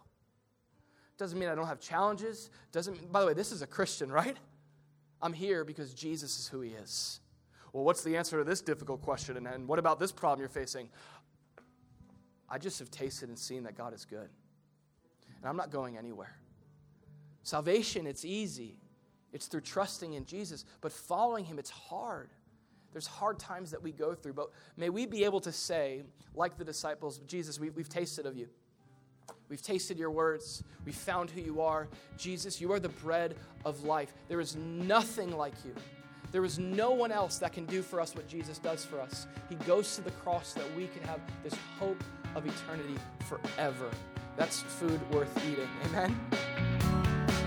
[1.18, 2.50] Doesn't mean I don't have challenges.
[2.72, 4.36] Doesn't, by the way, this is a Christian, right?
[5.22, 7.20] I'm here because Jesus is who he is.
[7.72, 9.38] Well, what's the answer to this difficult question?
[9.38, 10.90] And, and what about this problem you're facing?
[12.50, 14.30] I just have tasted and seen that God is good.
[15.40, 16.36] And I'm not going anywhere.
[17.44, 18.80] Salvation, it's easy.
[19.34, 22.32] It's through trusting in Jesus, but following him, it's hard.
[22.96, 26.58] There's hard times that we go through, but may we be able to say, like
[26.58, 28.48] the disciples, Jesus, we, we've tasted of you.
[29.50, 30.64] We've tasted your words.
[30.86, 31.89] We've found who you are.
[32.18, 33.36] Jesus, you are the bread
[33.66, 34.14] of life.
[34.30, 35.76] There is nothing like you.
[36.32, 39.28] There is no one else that can do for us what Jesus does for us.
[39.50, 42.02] He goes to the cross so that we can have this hope
[42.34, 42.96] of eternity
[43.28, 43.89] forever.
[44.38, 45.68] That's food worth eating.
[45.88, 46.18] Amen.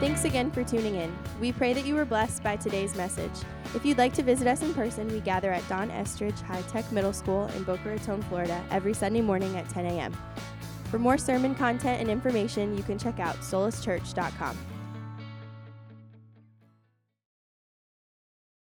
[0.01, 1.13] Thanks again for tuning in.
[1.41, 3.33] We pray that you were blessed by today's message.
[3.75, 6.91] If you'd like to visit us in person, we gather at Don Estridge High Tech
[6.93, 10.17] Middle School in Boca Raton, Florida, every Sunday morning at 10 a.m.
[10.93, 14.57] For more sermon content and information, you can check out solaschurch.com.